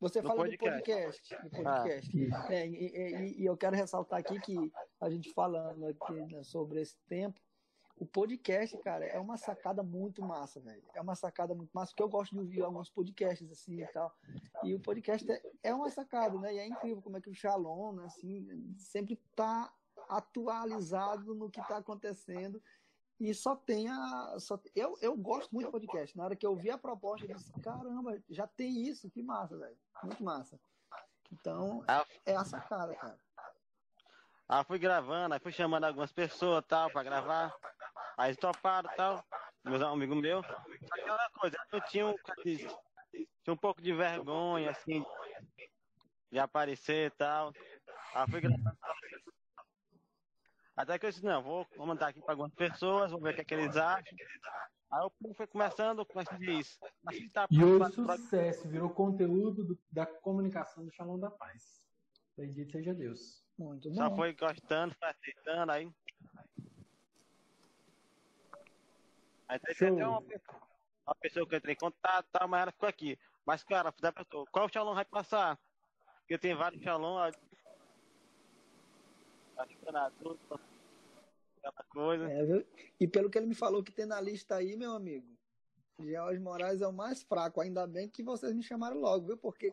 [0.00, 0.58] você fala podcast.
[0.58, 1.36] do podcast.
[1.42, 2.32] Do podcast.
[2.32, 2.54] Ah.
[2.54, 6.80] É, e, e, e, eu quero ressaltar aqui que a gente falando aqui né, sobre
[6.80, 7.40] esse tempo,
[7.96, 10.82] o podcast, cara, é uma sacada muito massa, velho.
[10.94, 14.12] É uma sacada muito massa, porque eu gosto de ouvir alguns podcasts assim e tal.
[14.64, 16.54] E o podcast é, é uma sacada, né?
[16.54, 19.72] E é incrível como é que o Shalom, né, assim, sempre tá
[20.08, 22.60] atualizado no que tá acontecendo.
[23.20, 24.36] E só tem a.
[24.38, 26.16] Só, eu, eu gosto muito de podcast.
[26.16, 29.56] Na hora que eu vi a proposta, eu disse: caramba, já tem isso, que massa,
[29.56, 29.76] velho.
[30.02, 30.58] Muito massa.
[31.32, 32.04] Então, ah.
[32.26, 33.18] é a sacada, cara.
[34.48, 37.54] Ah, fui gravando, aí fui chamando algumas pessoas tal, pra gravar.
[38.16, 39.24] Aí toparam tal,
[39.64, 40.46] meus amigos meus.
[40.92, 45.04] Aquela coisa, eu tinha um, tinha um pouco de vergonha, assim,
[46.30, 47.52] de aparecer e tal.
[48.14, 48.76] Aí fui gravando.
[50.76, 53.40] Até que eu disse, não, vou mandar aqui para algumas pessoas, vou ver o que,
[53.42, 54.16] é que eles acham.
[54.90, 56.78] Aí o foi começando, como é que diz?
[57.32, 61.82] Tá, e o sucesso virou conteúdo do, da comunicação do Shalom da Paz.
[62.36, 63.44] Bendito seja Deus.
[63.56, 63.96] Muito bom.
[63.96, 65.90] Só foi gostando, foi aceitando aí.
[69.48, 70.60] Aí tem uma pessoa,
[71.06, 73.18] uma pessoa que eu entrei em contato, tá, mas ela ficou aqui.
[73.46, 75.58] Mas, cara, da pessoa, qual Shalom vai passar?
[76.20, 77.30] Porque tem vários Shalom.
[79.56, 79.76] Acho.
[81.90, 82.30] Coisa.
[82.30, 82.66] É, viu?
[83.00, 85.26] E pelo que ele me falou que tem na lista aí, meu amigo,
[86.00, 87.60] George Moraes é o mais fraco.
[87.60, 89.36] Ainda bem que vocês me chamaram logo, viu?
[89.36, 89.72] Porque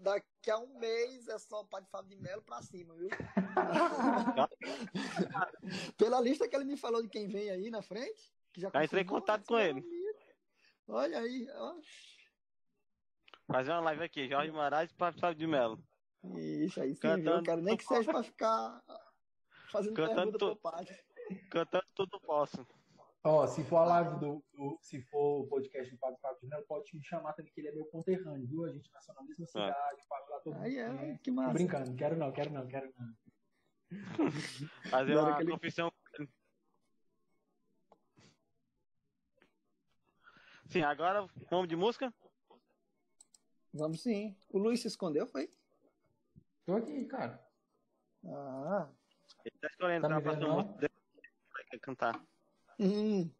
[0.00, 3.08] daqui a um mês é só o Padre Fábio de Melo pra cima, viu?
[5.96, 8.84] Pela lista que ele me falou de quem vem aí na frente, que já, já
[8.84, 9.84] entrei em contato com ele.
[10.86, 11.74] Olha aí, ó.
[13.46, 15.82] Fazer uma live aqui, Jorge Moraes e Padre Fábio de Melo.
[16.36, 17.60] Isso aí sim, Cantando viu, cara?
[17.60, 18.80] Nem que seja pra ficar
[19.72, 20.96] fazendo Cantando pergunta pro padre.
[21.50, 22.66] Cantando tudo posso.
[23.24, 26.48] Ó, se for a live do, do, se for o podcast do Padre Fábio de
[26.48, 28.64] Melo, pode me chamar também, que ele é meu conterrâneo, viu?
[28.64, 29.46] A gente nasceu na mesma é.
[29.46, 30.04] cidade, é.
[30.08, 31.04] Fábio lá todo Aí mundo.
[31.04, 31.48] é, que massa.
[31.48, 33.14] Tô brincando, quero não, quero não, quero não.
[34.90, 35.52] Fazer uma ele...
[35.52, 35.92] confissão.
[40.66, 42.12] Sim, agora vamos de música?
[43.72, 44.36] Vamos sim.
[44.48, 45.48] O Luiz se escondeu, foi?
[46.64, 47.40] Tô aqui, cara.
[48.26, 48.88] Ah.
[49.44, 50.90] Ele tá escolhendo tá próxima música.
[51.70, 52.20] Vai cantar.
[52.78, 53.30] Hum.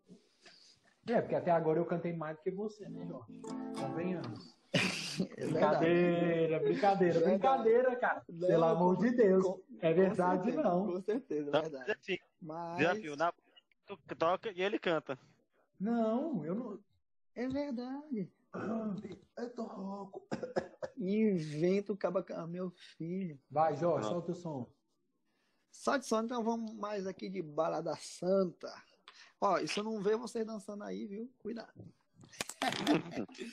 [1.08, 3.40] É, porque até agora eu cantei mais do que você, né, Jorge?
[3.78, 4.56] Convenhamos.
[5.36, 8.24] É brincadeira, brincadeira, é brincadeira, cara.
[8.26, 9.44] Não, Pelo amor de Deus.
[9.44, 10.86] Com, é verdade, certeza, não.
[10.86, 11.90] Com certeza, é verdade.
[11.90, 12.78] Assim, Mas...
[12.78, 13.32] Desafio, na...
[14.18, 15.18] toca e ele canta.
[15.78, 16.78] Não, eu não.
[17.34, 18.32] É verdade.
[19.36, 20.26] Eu tô rouco.
[20.96, 22.24] Invento caba.
[22.34, 23.38] Ah, meu filho.
[23.50, 24.72] Vai, Jorge, solta o som.
[25.72, 28.72] Só de som, então vamos mais aqui de Balada Santa.
[29.40, 31.28] Ó, isso eu não vejo vocês dançando aí, viu?
[31.40, 31.72] Cuidado.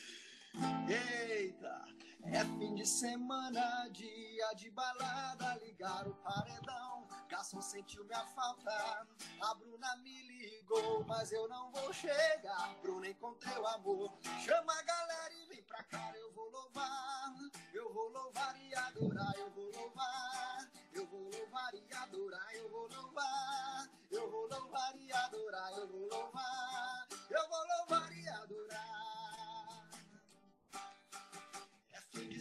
[0.87, 1.98] Eita!
[2.25, 7.07] É fim de semana, dia de balada, ligar o paredão.
[7.27, 9.07] Garçom sentiu minha falta,
[9.41, 12.75] a Bruna me ligou, mas eu não vou chegar.
[12.81, 17.33] Bruna encontrei o amor, chama a galera e vem pra cá, eu vou louvar.
[17.73, 20.69] Eu vou louvar e adorar, eu vou louvar.
[20.93, 23.89] Eu vou louvar e adorar, eu vou louvar.
[24.11, 27.07] Eu vou louvar e adorar, eu vou louvar.
[27.29, 29.18] Eu vou louvar e adorar.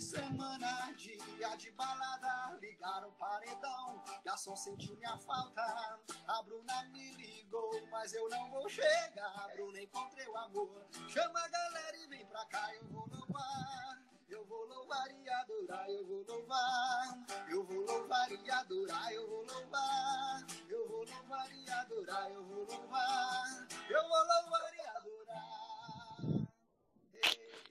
[0.08, 2.58] Semana, dia de balada.
[2.62, 5.62] Ligaram o paredão, garçom sentiu minha falta.
[6.26, 9.34] A Bruna me ligou, mas eu não vou chegar.
[9.36, 10.70] A Bruna encontrei o amor.
[11.08, 14.02] Chama a galera e vem pra cá, eu vou louvar.
[14.30, 17.26] Eu vou louvar e adorar, eu vou louvar.
[17.50, 20.46] Eu vou louvar e adorar, eu vou louvar.
[20.70, 23.68] Eu vou louvar e adorar, eu vou louvar.
[23.90, 25.68] Eu vou louvar e adorar.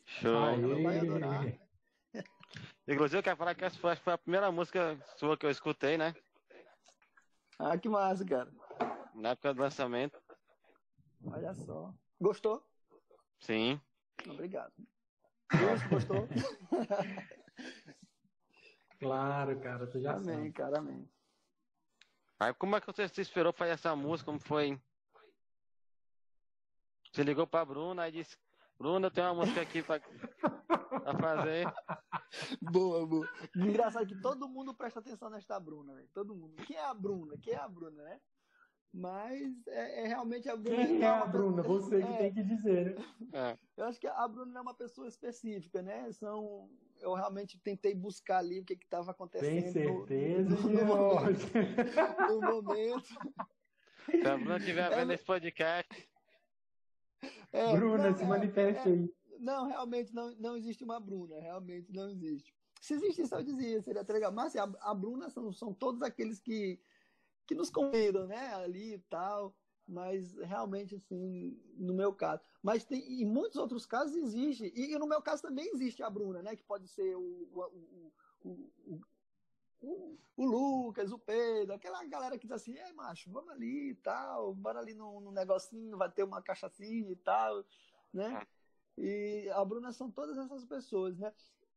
[0.06, 0.84] Show.
[0.84, 1.67] Vai adorar.
[2.88, 6.16] Inclusive, eu quero falar que essa foi, a primeira música sua que eu escutei, né?
[7.60, 8.52] Ah, que massa, cara.
[9.14, 10.20] Na época do lançamento.
[11.26, 11.94] Olha só.
[12.20, 12.66] Gostou?
[13.40, 13.80] Sim.
[14.26, 14.74] Obrigado.
[15.52, 16.28] Deus, gostou?
[19.00, 20.52] claro, cara, tu já amém, sabe.
[20.54, 21.10] cara, amém.
[22.40, 24.28] Aí como é que você se esperou fazer essa música?
[24.28, 24.80] Como foi?
[27.12, 28.38] Você ligou pra Bruna e disse,
[28.78, 31.66] Bruna, tem uma música aqui pra, pra fazer.
[32.62, 33.30] Boa, boa.
[33.56, 36.10] Engraçado que todo mundo presta atenção nesta Bruna, velho.
[36.14, 36.56] Todo mundo.
[36.64, 37.38] Quem é a Bruna?
[37.42, 38.20] Quem é a Bruna, né?
[38.94, 40.86] Mas é, é realmente a Bruna.
[40.86, 41.62] Quem é a Bruna?
[41.64, 43.06] Você que é, tem que dizer, né?
[43.34, 43.58] É.
[43.78, 46.12] Eu acho que a Bruna é uma pessoa específica, né?
[46.14, 46.70] São,
[47.02, 49.62] eu realmente tentei buscar ali o que estava acontecendo.
[49.62, 51.40] Tem certeza, no, no, momento,
[52.30, 53.08] no momento.
[54.10, 56.07] Se a Bruna estiver vendo esse podcast.
[57.52, 59.14] É, Bruna, não, se manifeste aí.
[59.40, 62.54] Não, realmente não, não existe uma Bruna, realmente não existe.
[62.82, 64.32] Se existisse, eu dizia, seria legal.
[64.32, 66.80] Mas assim, a, a Bruna são, são todos aqueles que,
[67.46, 68.54] que nos convidam, né?
[68.54, 69.56] Ali e tal.
[69.88, 72.42] Mas realmente, assim, no meu caso.
[72.62, 74.72] Mas tem, em muitos outros casos existe.
[74.76, 76.56] E, e no meu caso também existe a Bruna, né?
[76.56, 78.12] Que pode ser o, o,
[78.44, 79.02] o, o,
[79.82, 84.54] o Lucas, o Pedro, aquela galera que diz assim, é macho, vamos ali e tal,
[84.54, 87.64] bora ali num, num negocinho, vai ter uma cachaçinha e tal,
[88.14, 88.46] né?
[88.98, 91.32] E a Bruna são todas essas pessoas, né?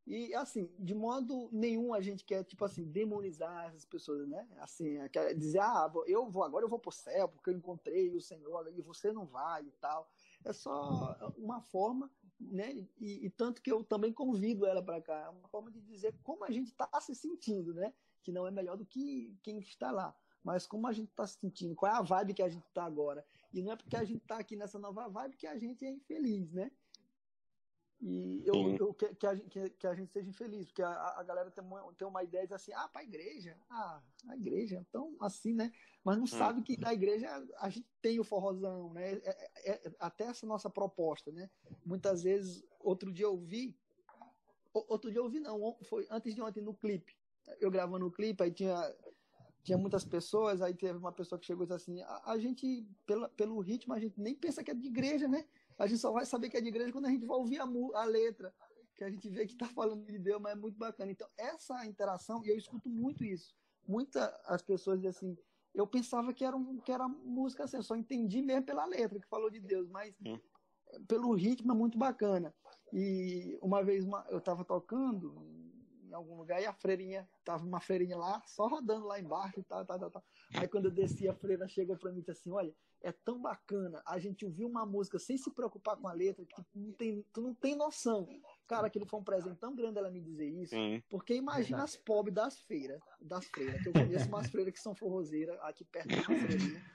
[0.07, 4.47] E assim, de modo nenhum a gente quer, tipo assim, demonizar essas pessoas, né?
[4.59, 8.15] Assim, é, quer dizer, ah, eu vou agora eu vou pro céu porque eu encontrei
[8.15, 10.09] o Senhor e você não vai e tal.
[10.43, 12.09] É só uma forma,
[12.49, 12.73] né?
[12.99, 16.15] E, e tanto que eu também convido ela para cá, é uma forma de dizer
[16.23, 17.93] como a gente está se sentindo, né?
[18.23, 21.39] Que não é melhor do que quem está lá, mas como a gente está se
[21.39, 23.25] sentindo, qual é a vibe que a gente está agora.
[23.53, 25.89] E não é porque a gente está aqui nessa nova vibe que a gente é
[25.89, 26.71] infeliz, né?
[28.01, 31.23] E eu, eu que, que, a, que, que, a gente seja infeliz, porque a, a
[31.23, 34.83] galera tem uma, tem uma ideia de assim, ah, para a igreja, ah, a igreja,
[34.89, 35.71] então assim, né?
[36.03, 36.27] Mas não hum.
[36.27, 37.29] sabe que na igreja
[37.59, 39.13] a gente tem o forrozão, né?
[39.13, 41.47] É, é, é, até essa nossa proposta, né?
[41.85, 43.77] Muitas vezes, outro dia eu vi,
[44.73, 47.15] outro dia eu vi não, foi antes de ontem no clipe,
[47.59, 48.81] eu gravando o clipe, aí tinha,
[49.63, 52.83] tinha muitas pessoas, aí teve uma pessoa que chegou e disse assim, a, a gente,
[53.05, 55.45] pelo, pelo ritmo, a gente nem pensa que é de igreja, né?
[55.77, 57.63] A gente só vai saber que é de igreja quando a gente vai ouvir a,
[57.63, 58.53] a letra,
[58.95, 61.11] que a gente vê que está falando de Deus, mas é muito bacana.
[61.11, 63.55] Então, essa interação, e eu escuto muito isso.
[63.87, 65.37] Muitas as pessoas dizem assim,
[65.73, 69.19] eu pensava que era, um, que era música assim, eu só entendi mesmo pela letra
[69.19, 70.39] que falou de Deus, mas hum.
[71.07, 72.53] pelo ritmo é muito bacana.
[72.93, 75.41] E uma vez uma, eu estava tocando
[76.11, 79.63] em algum lugar e a freirinha, tava uma freirinha lá, só rodando lá embaixo e
[79.63, 80.23] tal, tal, tal, tal.
[80.55, 83.41] Aí quando eu desci, a freira chegou para mim e disse assim: Olha, é tão
[83.41, 86.91] bacana a gente ouvir uma música sem se preocupar com a letra, que tu não
[86.93, 88.27] tem, tu não tem noção.
[88.67, 91.03] Cara, aquilo foi um presente tão grande ela me dizer isso, Sim.
[91.09, 94.95] porque imagina as pobres das feiras, das feiras, que eu conheço umas freiras que são
[94.95, 96.85] forrozeiras, aqui perto da freirinha,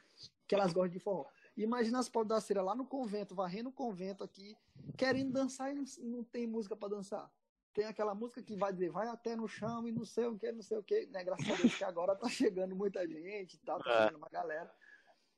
[0.46, 1.26] que elas gostam de forró.
[1.57, 4.57] Imagina as pobres das feiras lá no convento, varrendo o convento aqui,
[4.96, 7.30] querendo dançar e não, não tem música para dançar.
[7.74, 10.50] Tem aquela música que vai dizer, vai até no chão e não sei o que,
[10.50, 11.22] não sei o que, né?
[11.22, 13.98] Graças a Deus que agora tá chegando muita gente e tal, tá é.
[13.98, 14.74] chegando uma galera.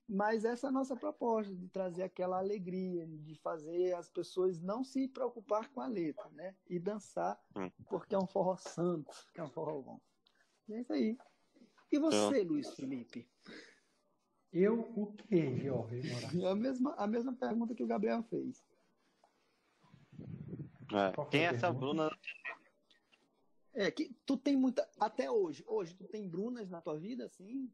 [0.08, 4.82] Mas essa é a nossa proposta, de trazer aquela alegria, de fazer as pessoas não
[4.82, 6.54] se preocupar com a letra, né?
[6.66, 7.70] E dançar, hum.
[7.90, 10.00] porque é um forró santo, que é um forró bom.
[10.66, 11.18] E é isso aí.
[11.92, 13.28] E você, Luiz Felipe?
[14.50, 16.00] Eu o quê, Jorge?
[16.46, 18.64] A mesma, a mesma pergunta que o Gabriel fez.
[20.90, 21.26] É.
[21.30, 22.10] Quem é essa Bruna?
[23.74, 24.88] É, que tu tem muita.
[24.98, 27.70] Até hoje, hoje, tu tem Brunas na tua vida, assim?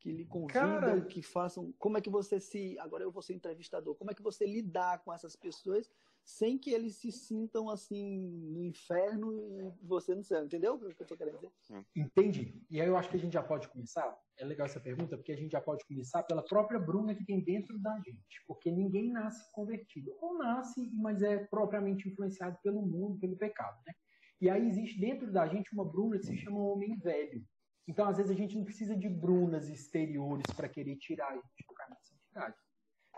[0.00, 1.00] Que lhe convidam, Cara...
[1.02, 1.72] que façam.
[1.78, 2.78] Como é que você se.
[2.78, 3.94] Agora eu vou ser entrevistador.
[3.94, 5.90] Como é que você lidar com essas pessoas
[6.24, 10.44] sem que eles se sintam assim no inferno e você no céu?
[10.44, 11.52] Entendeu o que eu estou querendo dizer?
[11.94, 12.62] Entendi.
[12.70, 14.18] E aí eu acho que a gente já pode começar.
[14.38, 17.44] É legal essa pergunta, porque a gente já pode começar pela própria Bruna que tem
[17.44, 18.42] dentro da gente.
[18.46, 20.16] Porque ninguém nasce convertido.
[20.20, 23.92] Ou nasce, mas é propriamente influenciado pelo mundo, pelo pecado, né?
[24.40, 27.44] E aí existe dentro da gente uma Bruna que se chama homem velho.
[27.88, 31.66] Então, às vezes, a gente não precisa de brunas exteriores para querer tirar a gente
[31.66, 32.56] do caminho de santidade.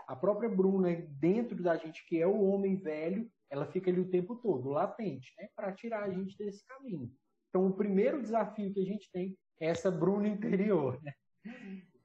[0.07, 4.09] A própria Bruna, dentro da gente, que é o homem velho, ela fica ali o
[4.09, 7.11] tempo todo, latente, né, para tirar a gente desse caminho.
[7.49, 10.99] Então, o primeiro desafio que a gente tem é essa Bruna interior.
[11.03, 11.13] Né?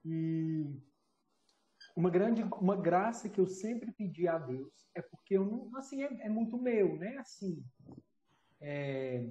[0.05, 0.65] E
[1.95, 6.03] uma grande, uma graça que eu sempre pedi a Deus é porque eu não, assim,
[6.03, 7.17] é, é muito meu, né?
[7.17, 7.63] Assim,
[8.61, 9.27] é,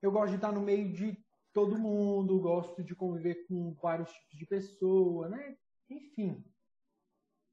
[0.00, 1.18] eu gosto de estar no meio de
[1.56, 5.56] todo mundo, gosto de conviver com vários tipos de pessoa, né?
[5.88, 6.44] Enfim.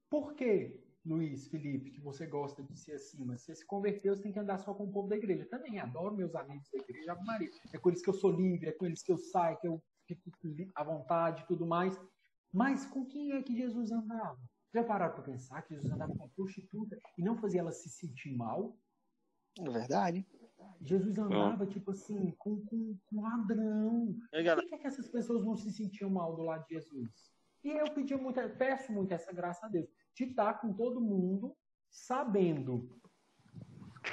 [0.10, 3.24] Por que, Luiz, Felipe, que você gosta de ser assim?
[3.24, 5.46] Mas você se converteu, você tem que andar só com o povo da igreja.
[5.46, 7.50] Também adoro meus amigos da igreja, Maria.
[7.72, 9.82] É com eles que eu sou livre, é com eles que eu saio, que eu
[10.06, 10.30] fico
[10.76, 11.98] à vontade e tudo mais.
[12.52, 14.38] Mas com quem é que Jesus andava?
[14.74, 18.36] Já pararam para pensar que Jesus andava com prostituta e não fazia ela se sentir
[18.36, 18.78] mal?
[19.58, 20.28] É verdade.
[20.82, 24.18] Jesus andava, tipo assim, com, com, com ladrão.
[24.32, 27.12] Por que, é que essas pessoas não se sentiam mal do lado de Jesus?
[27.64, 31.56] E eu pedi muito, peço muito essa graça a Deus, de estar com todo mundo,
[31.90, 33.00] sabendo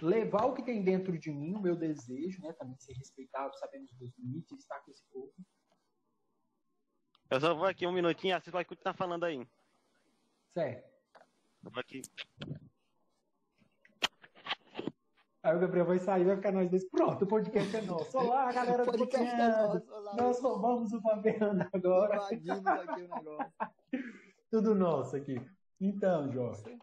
[0.01, 2.53] levar o que tem dentro de mim, o meu desejo, né?
[2.53, 5.32] Também ser respeitado, sabendo os meus limites, estar com esse povo.
[7.28, 9.46] Eu só vou aqui um minutinho, assim vai continuar falando aí.
[10.53, 10.90] Certo.
[11.62, 12.03] Vou aqui.
[15.43, 16.84] Aí o Gabriel vai sair, vai ficar nós dois.
[16.91, 18.16] Pronto, o podcast é nosso.
[18.18, 19.91] Olá, galera do podcast é nosso.
[19.91, 22.16] Olá, Nós roubamos o Fabiano agora.
[22.26, 22.45] aqui o
[23.14, 23.53] negócio.
[24.51, 25.36] Tudo nosso aqui.
[25.80, 26.78] Então, Jorge.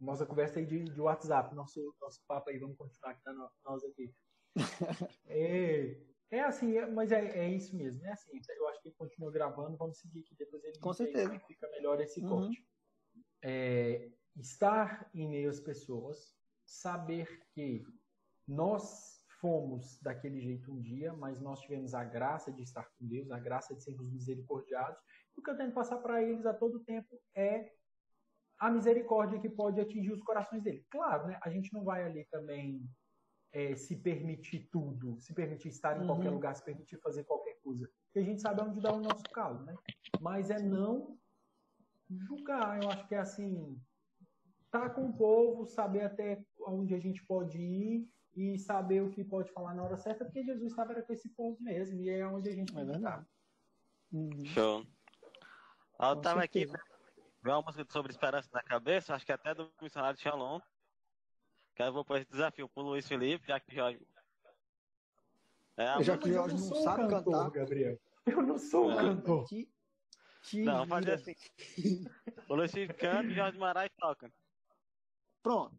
[0.00, 3.50] Nossa conversa aí de, de WhatsApp, nosso, nosso papo aí, vamos continuar aqui, tá no-
[3.64, 4.14] nós aqui.
[5.28, 6.00] É,
[6.30, 8.30] é assim, é- mas é, é isso mesmo, é assim.
[8.56, 11.38] Eu acho que ele continua gravando, vamos seguir aqui, depois ele Com certeza.
[11.40, 12.28] fica melhor esse Uhum.
[12.30, 12.66] corte.
[13.44, 16.34] É, estar em meio às pessoas,
[16.70, 17.84] saber que
[18.46, 23.30] nós fomos daquele jeito um dia, mas nós tivemos a graça de estar com Deus,
[23.30, 25.00] a graça de sermos misericordiados.
[25.36, 27.72] O que eu tento passar para eles a todo tempo é
[28.58, 30.86] a misericórdia que pode atingir os corações dele.
[30.90, 31.40] Claro, né?
[31.42, 32.88] A gente não vai ali também
[33.52, 36.06] é, se permitir tudo, se permitir estar em Uhum.
[36.06, 37.90] qualquer lugar, se permitir fazer qualquer coisa.
[38.04, 39.74] Porque a gente sabe onde dá o nosso calo, né?
[40.20, 41.18] Mas é não
[42.08, 42.80] julgar.
[42.80, 43.80] Eu acho que é assim,
[44.70, 49.24] tá com o povo, saber até onde a gente pode ir e saber o que
[49.24, 52.26] pode falar na hora certa, porque Jesus estava era com esse povo mesmo, e é
[52.26, 52.98] onde a gente É que verdade.
[52.98, 53.26] estar.
[54.12, 54.44] Uhum.
[54.46, 54.86] Show.
[56.00, 59.70] Eu Com tava aqui, veio uma música sobre esperança na cabeça, acho que até do
[59.80, 60.60] missionário Shalom.
[61.74, 64.00] Que eu vou pôr esse desafio pro Luiz Felipe, já que Jorge.
[65.76, 67.50] É, Já que Jorge não sou sabe cantor, cantar.
[67.50, 67.98] Gabriel.
[68.26, 68.96] Eu não sou um É.
[68.96, 69.44] cantor.
[69.46, 69.72] Te,
[70.42, 71.34] te Não, fazer assim.
[72.48, 74.30] O Luiz Felipe canta e Jorge Moraes toca.
[75.42, 75.74] Pronto.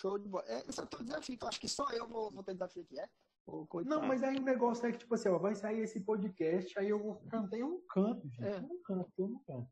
[0.00, 0.44] Show de bola.
[0.46, 1.36] É, esse é o teu desafio.
[1.38, 3.08] Tu acha que só eu vou, vou ter desafio aqui, é?
[3.46, 3.66] Ô.
[3.84, 6.88] Não, mas aí o negócio é que, tipo assim, ó, vai sair esse podcast, aí
[6.88, 8.44] eu vou cantar, eu não canto, gente.
[8.44, 8.56] É.
[8.56, 9.68] Eu não canto, eu não canto.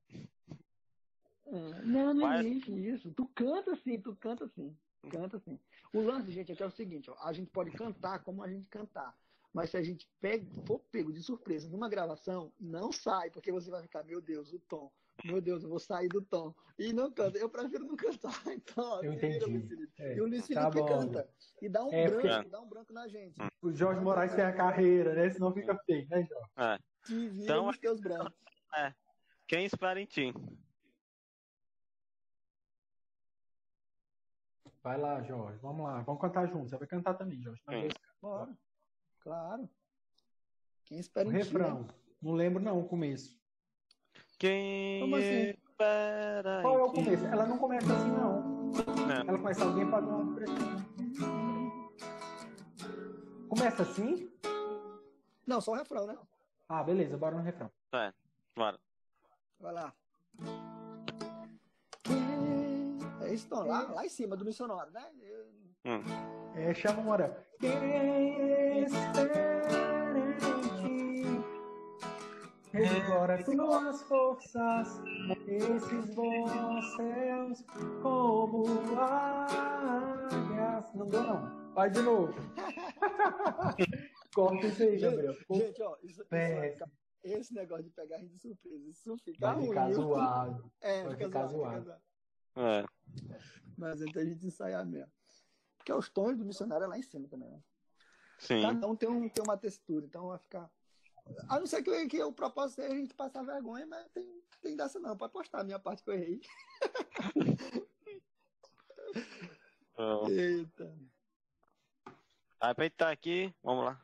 [1.47, 3.13] É, Não, não Mas- existe isso.
[3.13, 4.77] Tu canta sim, tu canta sim.
[5.11, 5.59] Canta sim.
[5.93, 8.49] O lance, gente, é que é o seguinte, ó, a gente pode cantar como a
[8.49, 9.15] gente cantar.
[9.53, 13.71] Mas se a gente pega, for pego de surpresa numa gravação, não sai, porque você
[13.71, 14.91] vai ficar, meu Deus, o tom.
[15.25, 16.55] Meu Deus, eu vou sair do tom.
[16.79, 17.39] E não canta.
[17.39, 18.31] Eu prefiro não cantar.
[18.55, 19.45] Então, ó, Eu entendi.
[19.47, 19.93] Luiz Felipe.
[19.99, 20.87] É, E o Luiz tá Felipe bom.
[20.87, 21.29] canta.
[21.63, 23.41] E dá um É, branco, porque- dá um branco na gente.
[23.63, 25.31] O Jorge Moraes tem a carreira, né?
[25.31, 26.51] Senão fica feio, né, Jorge?
[26.57, 26.79] É.
[27.07, 28.35] Te vira Então, nos teus brancos.
[29.47, 30.33] Quem espera em ti?
[34.83, 35.59] Vai lá, Jorge.
[35.63, 36.03] Vamos lá.
[36.03, 36.71] Vamos cantar juntos.
[36.71, 37.63] Você vai cantar também, Jorge.
[38.21, 38.55] Bora.
[39.21, 39.69] Claro.
[40.85, 41.43] Quem O espera em ti, né?
[41.43, 41.89] refrão.
[42.21, 43.39] Não lembro, não, o começo.
[44.45, 45.55] Quem Como assim?
[45.71, 47.25] espera Qual é o começo?
[47.25, 48.43] Ela não começa assim, não.
[48.43, 49.21] Não.
[49.27, 50.85] Ela começa alguém para dar uma pressão.
[53.49, 54.31] Começa assim?
[55.47, 56.19] Não, só o refrão, né?
[56.69, 57.17] Ah, beleza.
[57.17, 57.71] Bora no refrão.
[57.95, 58.13] É,
[58.55, 58.79] bora.
[59.59, 59.95] Vai lá.
[63.23, 65.07] É esse tom, lá, lá em cima do missionário, né?
[65.87, 66.03] Hum.
[66.55, 67.35] É, chama o Morão.
[67.59, 70.94] Quem espera em ti,
[72.75, 75.01] revigora tuas forças,
[75.47, 77.65] esses bons céus
[78.03, 78.65] como
[78.99, 80.93] águias.
[80.95, 81.73] Não deu, não.
[81.75, 82.35] Vai de novo.
[84.35, 85.35] Corta isso aí, Gabriel.
[85.51, 86.85] Gente, ó, isso, isso
[87.23, 89.69] esse negócio de pegar a gente de surpresa, isso fica Vai ruim.
[89.69, 90.73] ficar zoado.
[90.81, 92.03] É, vai fica, ficar zoado, zoado.
[92.57, 92.85] É.
[93.79, 95.11] Mas então a gente ensaiar mesmo.
[95.79, 97.51] Porque os tons do missionário é lá em cima também.
[97.51, 97.61] Né?
[98.39, 98.63] Sim.
[98.63, 100.71] Cada um tem, um tem uma textura, então vai ficar.
[101.49, 104.77] A não ser que, que o propósito seja a gente passar vergonha, mas tem, tem
[104.77, 105.17] dessa não.
[105.17, 106.41] Pode postar a minha parte que eu errei.
[109.97, 110.29] Ó.
[110.29, 110.95] Eita.
[112.61, 114.01] Aí pra gente tá aqui, vamos lá.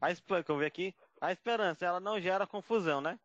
[0.00, 3.18] A esperança que eu vi aqui, a esperança, ela não gera confusão, né?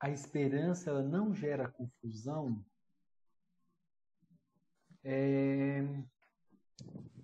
[0.00, 2.64] a esperança ela não gera confusão?
[5.02, 5.82] É,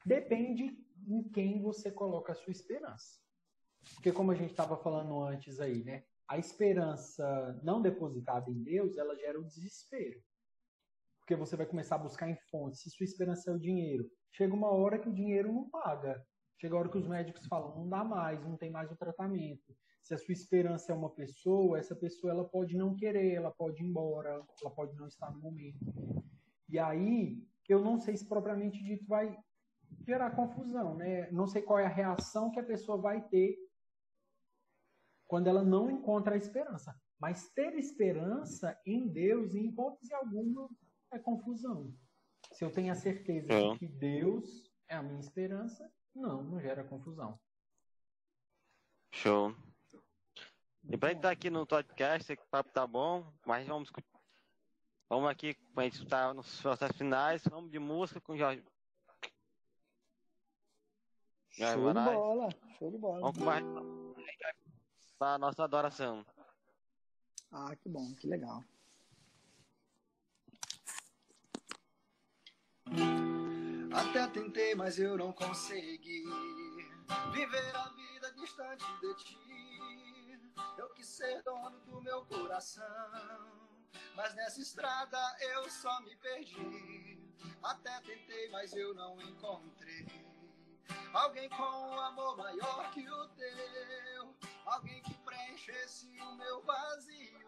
[0.04, 0.76] Depende
[1.06, 3.23] em quem você coloca a sua esperança.
[3.94, 6.04] Porque como a gente estava falando antes aí, né?
[6.28, 10.20] A esperança não depositada em Deus, ela gera o desespero.
[11.18, 12.80] Porque você vai começar a buscar em fontes.
[12.80, 16.24] Se sua esperança é o dinheiro, chega uma hora que o dinheiro não paga.
[16.60, 19.74] Chega a hora que os médicos falam, não dá mais, não tem mais o tratamento
[20.04, 23.82] se a sua esperança é uma pessoa, essa pessoa ela pode não querer, ela pode
[23.82, 25.78] ir embora, ela pode não estar no momento.
[26.68, 29.34] E aí, eu não sei se propriamente dito vai
[30.06, 31.30] gerar confusão, né?
[31.30, 33.56] Não sei qual é a reação que a pessoa vai ter
[35.26, 36.94] quando ela não encontra a esperança.
[37.18, 40.68] Mas ter esperança em Deus, em hipótese alguma,
[41.12, 41.94] é confusão.
[42.52, 43.72] Se eu tenho a certeza É.
[43.72, 47.38] de que Deus é a minha esperança, não, não gera confusão.
[49.12, 49.54] Show.
[50.90, 53.90] E pra gente tá aqui no podcast, esse papo tá bom, mas vamos,
[55.08, 58.62] vamos aqui pra gente estar nos processos finais, vamos de música com o Jorge.
[61.52, 62.18] Jorge Show de Moraes.
[62.18, 62.48] bola.
[62.78, 63.20] Show de bola.
[63.20, 63.64] Vamos com mais.
[65.24, 66.22] Para nossa adoração.
[67.50, 68.62] Ah, que bom, que legal.
[73.94, 76.24] Até tentei, mas eu não consegui
[77.32, 79.38] viver a vida distante de ti.
[80.76, 82.84] Eu quis ser dono do meu coração,
[84.14, 87.18] mas nessa estrada eu só me perdi.
[87.62, 90.06] Até tentei, mas eu não encontrei
[91.14, 94.36] alguém com um amor maior que o teu,
[94.66, 97.44] alguém que preenchesse o meu vazio.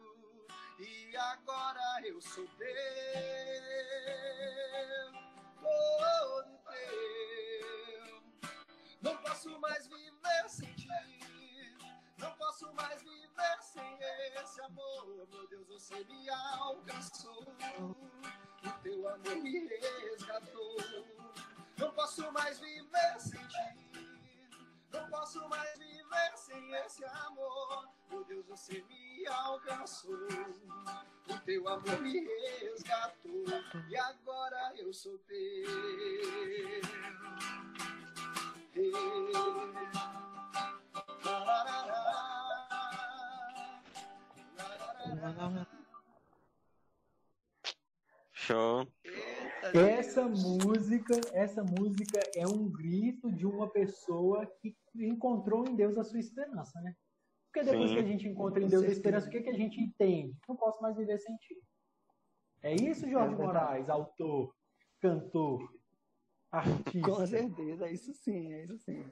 [0.78, 2.66] E agora eu sou teu
[5.60, 8.22] todo teu.
[9.00, 10.88] Não posso mais viver sem ti.
[12.18, 13.98] Não posso mais viver sem
[14.42, 15.26] esse amor.
[15.30, 17.42] Meu Deus, você me alcançou.
[18.64, 20.76] O teu amor me resgatou.
[21.78, 23.85] Não posso mais viver sem ti.
[24.92, 27.88] Não posso mais viver sem esse amor.
[28.10, 30.16] Meu Deus, você me alcançou.
[31.28, 32.20] O teu amor me
[32.60, 33.44] resgatou.
[33.88, 35.66] E agora eu sou teu.
[48.32, 48.86] Show.
[49.74, 56.04] Essa música, essa música é um grito de uma pessoa que encontrou em Deus a
[56.04, 56.94] sua esperança, né?
[57.52, 57.96] Porque depois Sim.
[57.96, 60.36] que a gente encontra em Deus a esperança, o que, que a gente entende?
[60.48, 61.56] Não posso mais viver sem ti.
[62.62, 63.38] É isso, Jorge É.
[63.38, 64.54] Moraes, autor,
[65.00, 65.60] cantor,
[66.50, 67.08] artista.
[67.10, 69.04] Com certeza, é isso sim, é isso sim.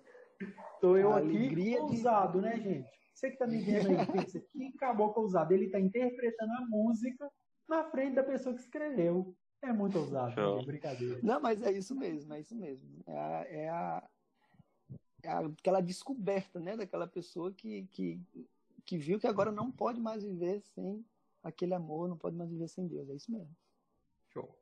[0.81, 2.89] Tô eu A aqui alegria de- ousado, né, gente?
[3.15, 3.97] Você que tá me vendo aí,
[4.29, 5.53] pensa, que caboclo ousado.
[5.55, 7.31] Ele tá interpretando a música
[7.69, 9.35] na frente da pessoa que escreveu.
[9.65, 10.63] É muito ousado, Show.
[10.65, 11.19] brincadeira.
[11.23, 13.03] Não, mas é isso mesmo, é isso mesmo.
[13.07, 14.09] É, a, é, a,
[15.23, 18.21] é a- aquela descoberta, né, daquela pessoa que, que,
[18.85, 21.05] que viu que agora não pode mais viver sem
[21.43, 23.09] aquele amor, não pode mais viver sem Deus.
[23.09, 23.57] É isso mesmo.
[24.33, 24.55] Show.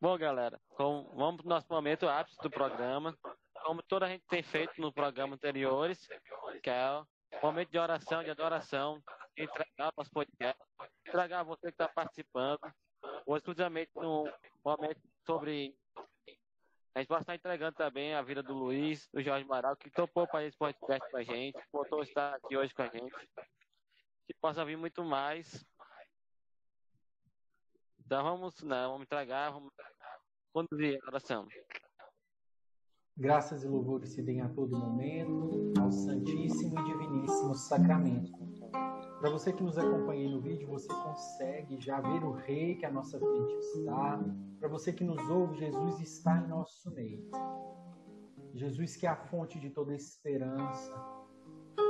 [0.00, 3.16] Bom, galera, com- vamos para o nosso momento ápice do programa.
[3.64, 6.06] Como toda a gente tem feito no programa anteriores,
[6.62, 6.90] que é
[7.42, 9.02] o momento de oração, de adoração,
[9.42, 10.66] entregar para os podcasts,
[11.06, 12.60] entregar a você que está participando,
[13.26, 14.30] ou exclusivamente no
[14.64, 15.74] momento sobre.
[16.94, 20.26] A gente vai estar entregando também a vida do Luiz, do Jorge Maral, que topou
[20.26, 23.14] para esse podcast com a gente, botou estar aqui hoje com a gente.
[24.26, 25.64] Que possa vir muito mais.
[28.00, 29.72] Então vamos, né, vamos entregar, vamos
[30.52, 31.46] conduzir a oração.
[33.16, 38.47] Graças e louvores se deem a todo momento ao Santíssimo e Diviníssimo Sacramento.
[39.20, 42.86] Para você que nos acompanha aí no vídeo, você consegue já ver o Rei que
[42.86, 44.20] à nossa frente está.
[44.60, 47.28] Para você que nos ouve, Jesus está em nosso meio.
[48.54, 50.94] Jesus que é a fonte de toda esperança.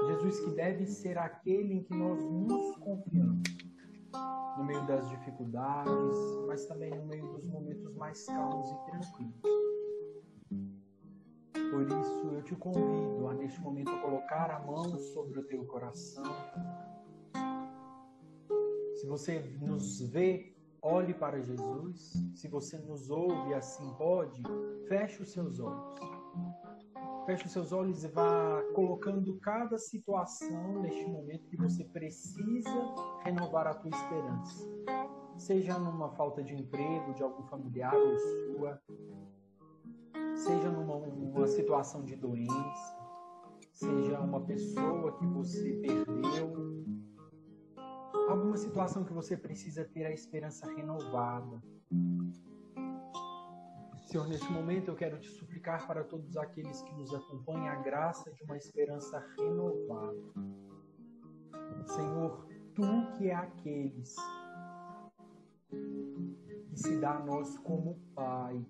[0.07, 3.43] Jesus que deve ser aquele em que nós nos confiamos.
[4.57, 6.17] No meio das dificuldades,
[6.47, 9.43] mas também no meio dos momentos mais calmos e tranquilos.
[11.53, 16.25] Por isso eu te convido a neste momento colocar a mão sobre o teu coração.
[18.99, 22.15] Se você nos vê, olhe para Jesus.
[22.35, 24.43] Se você nos ouve assim pode,
[24.89, 26.01] feche os seus olhos.
[27.25, 32.69] Feche os seus olhos e vá colocando cada situação neste momento que você precisa
[33.23, 34.69] renovar a tua esperança.
[35.37, 38.83] Seja numa falta de emprego de algum familiar ou sua,
[40.35, 42.99] seja numa uma situação de doença,
[43.75, 46.69] seja uma pessoa que você perdeu,
[48.29, 51.63] alguma situação que você precisa ter a esperança renovada.
[54.07, 58.31] Senhor, neste momento eu quero te suplicar para todos aqueles que nos acompanham a graça
[58.33, 60.17] de uma esperança renovada.
[61.87, 62.83] Senhor, tu
[63.17, 64.15] que é aqueles
[65.71, 68.65] que se dá a nós como Pai,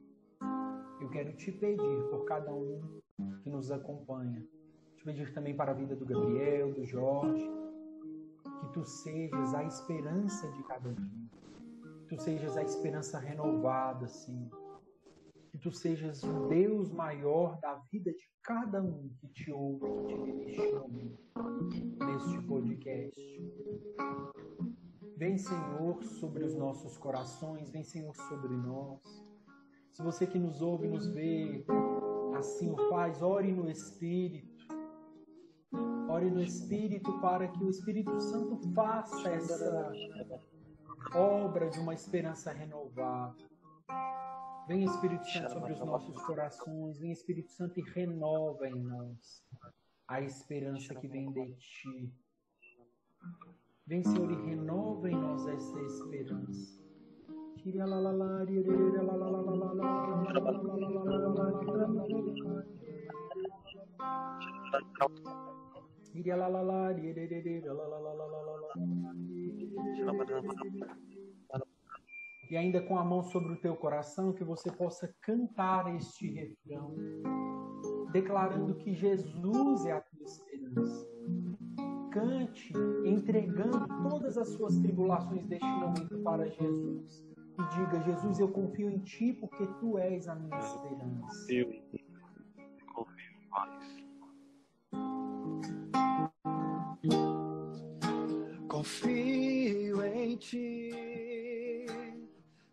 [1.00, 3.00] eu quero te pedir por cada um
[3.42, 4.44] que nos acompanha,
[4.96, 7.57] te pedir também para a vida do Gabriel, do Jorge,
[8.68, 11.30] que tu sejas a esperança de cada dia,
[12.06, 14.50] que tu sejas a esperança renovada, Senhor,
[15.50, 20.04] que tu sejas o Deus maior da vida de cada um que te ouve, que
[20.06, 21.18] te vê neste momento,
[22.04, 23.42] neste podcast.
[25.16, 29.00] Vem, Senhor, sobre os nossos corações, vem, Senhor, sobre nós.
[29.92, 31.64] Se você que nos ouve, nos vê,
[32.36, 34.47] assim o faz, ore no Espírito.
[36.08, 39.92] Ore no Espírito para que o Espírito Santo faça essa
[41.14, 43.36] obra de uma esperança renovada.
[44.66, 49.44] Vem Espírito Santo sobre os nossos corações, vem Espírito Santo e renova em nós.
[50.08, 52.12] a esperança que vem de ti.
[53.86, 56.78] Vem, Senhor, e renova em nós essa esperança.
[72.50, 76.94] E ainda com a mão sobre o teu coração, que você possa cantar este refrão,
[78.10, 81.08] declarando que Jesus é a tua esperança.
[82.10, 82.72] Cante,
[83.04, 87.22] entregando todas as suas tribulações deste momento para Jesus.
[87.58, 91.52] E diga: Jesus, eu confio em ti porque tu és a minha esperança.
[91.52, 91.70] Eu
[98.78, 101.84] Confio em ti,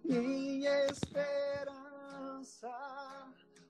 [0.04, 2.70] minha esperança.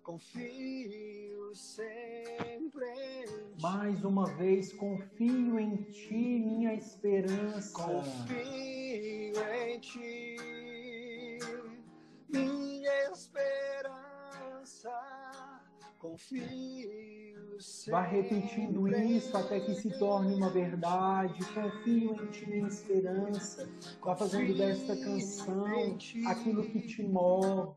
[0.03, 3.61] Confio sempre em ti.
[3.61, 7.71] Mais uma vez, confio em ti, minha esperança.
[7.71, 10.35] Confio em ti,
[12.27, 14.91] minha esperança.
[15.99, 17.34] Confio.
[17.89, 21.39] Vá repetindo isso até que se torne uma verdade.
[21.53, 23.69] Confio em ti, minha esperança.
[24.03, 27.73] Vá fazendo desta canção aquilo que te move.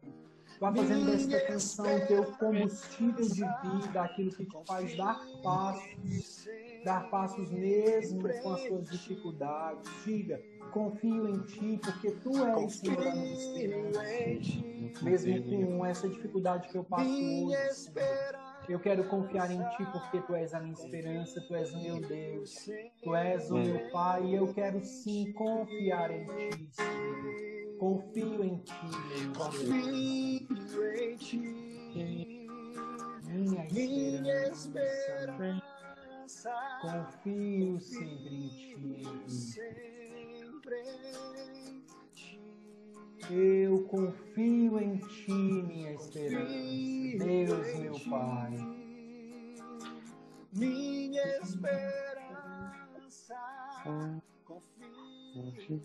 [0.60, 6.48] Vá fazendo desta canção teu combustível de vida, aquilo que te faz dar passos,
[6.84, 9.88] dar passos mesmo com as suas dificuldades.
[10.04, 10.42] Diga,
[10.72, 15.04] confio em ti, porque tu és, Senhor, a minha esperança.
[15.04, 18.47] Mesmo com essa dificuldade que eu passo hoje, Senhor.
[18.68, 22.00] Eu quero confiar em Ti porque Tu és a minha esperança, Tu és o meu
[22.02, 22.68] Deus,
[23.02, 27.78] Tu és o meu Pai e eu quero sim confiar em Ti, Senhor.
[27.78, 29.32] Confio em Ti, meu.
[29.32, 29.74] Confio
[31.00, 31.38] em ti,
[33.30, 35.62] Minha esperança.
[36.82, 39.30] Confio sempre em Ti.
[39.30, 41.77] Sempre em ti.
[43.30, 47.24] Eu confio em Ti, minha esperança.
[47.24, 48.52] Deus, meu Pai.
[50.52, 52.18] Minha esperança.
[54.44, 55.82] Confio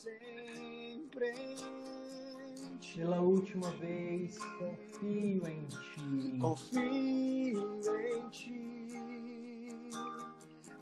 [0.00, 2.96] sempre em ti.
[2.96, 6.38] Pela última vez, confio em Ti.
[6.38, 8.88] Confio em ti.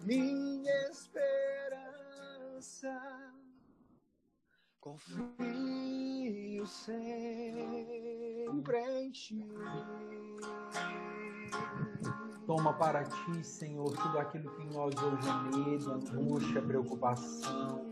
[0.05, 1.31] Minha esperança.
[4.81, 9.47] Confio sempre em ti.
[12.47, 17.91] Toma para ti, Senhor, tudo aquilo que em nós hoje é medo, angústia, preocupação.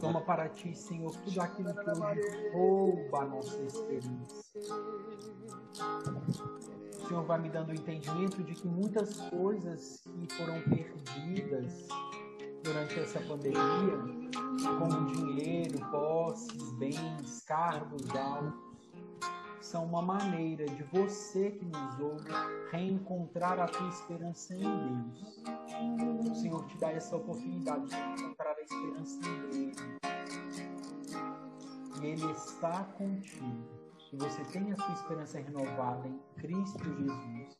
[0.00, 4.50] Toma para ti, Senhor, tudo aquilo que hoje rouba a nossa esperança.
[7.02, 11.86] O Senhor vai me dando o entendimento de que muitas coisas que foram perdidas
[12.66, 13.96] durante essa pandemia,
[14.78, 18.66] como dinheiro, posses, bens, cargos altos,
[19.60, 22.28] são uma maneira de você que nos ouve
[22.70, 26.30] reencontrar a tua esperança em Deus.
[26.30, 29.72] O Senhor te dá essa oportunidade de encontrar a esperança em Ele.
[32.02, 33.76] E Ele está contigo.
[34.10, 37.58] Que você tenha a sua esperança renovada em Cristo Jesus.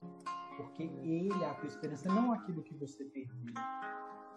[0.56, 3.34] Porque Ele é a tua esperança, não aquilo que você perdeu,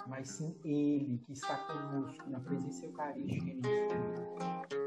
[0.08, 4.80] mas sim Ele que está conosco na presença eucarística em nosso.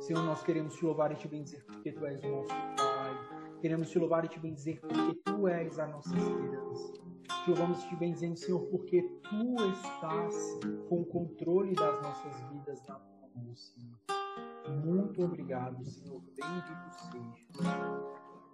[0.00, 3.58] Senhor, nós queremos te louvar e te bendizer porque Tu és o nosso Pai.
[3.60, 6.92] Queremos te louvar e te bendizer porque Tu és a nossa esperança.
[7.44, 10.58] Te louvamos e te benzemos, Senhor, porque Tu estás
[10.88, 13.98] com o controle das nossas vidas na mão, Senhor.
[14.84, 16.20] Muito obrigado, Senhor.
[16.20, 17.64] Bendito seja.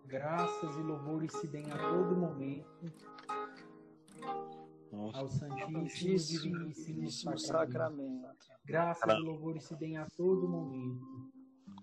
[0.06, 2.92] Graças e louvores se deem a todo momento
[4.92, 5.18] Nossa.
[5.18, 7.40] ao Santíssimo e Santíssimo Diviníssimo Sacramento.
[7.40, 8.46] Sacramento.
[8.64, 11.00] Graças e louvores se deem a todo momento.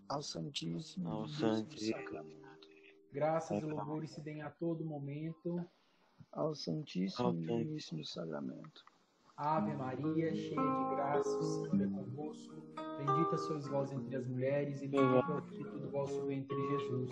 [0.09, 1.97] Ao Santíssimo Ao Diviníssimo Santíssimo.
[1.97, 2.47] Sacramento.
[3.11, 5.65] Graças e louvores se deem a todo momento.
[6.31, 8.83] Ao Santíssimo e Diviníssimo Sacramento.
[9.37, 12.55] Ave Maria, cheia de graça, o Senhor é convosco.
[12.97, 17.11] Bendita sois vós entre as mulheres, e bendito é o fruto do vosso ventre, Jesus.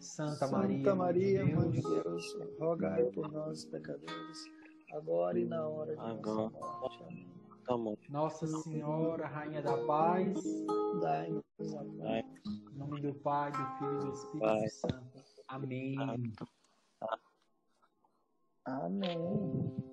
[0.00, 4.44] Santa, Maria, Santa Maria, Mãe Mãe de de Deus, Deus, rogai por nós, pecadores,
[4.92, 6.50] agora e na hora de Agora.
[6.50, 7.28] nossa morte.
[7.68, 7.96] Amém.
[7.96, 8.02] Tá.
[8.08, 10.42] Nossa Senhora, Rainha da Paz,
[11.00, 11.44] Dai-nos
[11.74, 12.24] a paz.
[12.46, 14.68] Em nome do Pai, do Filho e do Espírito Pai.
[14.68, 15.22] Santo.
[15.48, 15.96] Amém.
[18.64, 19.88] Amém.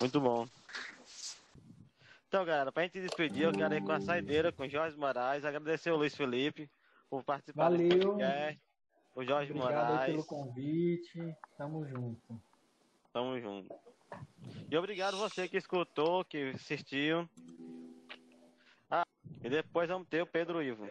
[0.00, 0.46] Muito bom.
[2.28, 5.90] Então, galera, pra gente despedir, eu quero ir com a saideira com Jorge Moraes, agradecer
[5.90, 6.70] o Luiz Felipe
[7.08, 7.88] por participar Valeu.
[7.88, 8.67] podcast.
[9.18, 10.12] O Jorge Obrigado Moraes.
[10.12, 11.36] pelo convite.
[11.56, 12.40] Tamo junto.
[13.12, 13.74] Tamo junto.
[14.70, 17.28] E obrigado você que escutou, que assistiu.
[18.88, 19.04] Ah,
[19.42, 20.88] e depois vamos ter o Pedro Ivo.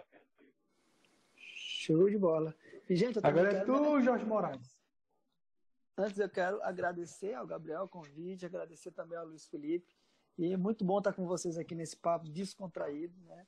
[1.37, 2.53] Show de bola.
[2.89, 4.77] E, gente, Agora é tu, Jorge Moraes.
[5.97, 9.95] Antes eu quero agradecer ao Gabriel o convite, agradecer também ao Luiz Felipe.
[10.37, 13.47] E é muito bom estar com vocês aqui nesse papo descontraído, né?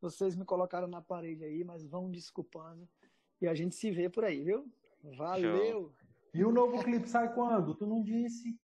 [0.00, 2.88] Vocês me colocaram na parede aí, mas vão desculpando.
[3.40, 4.70] E a gente se vê por aí, viu?
[5.16, 5.92] Valeu!
[6.34, 7.74] E o novo clipe sai quando?
[7.74, 8.58] Tu não disse?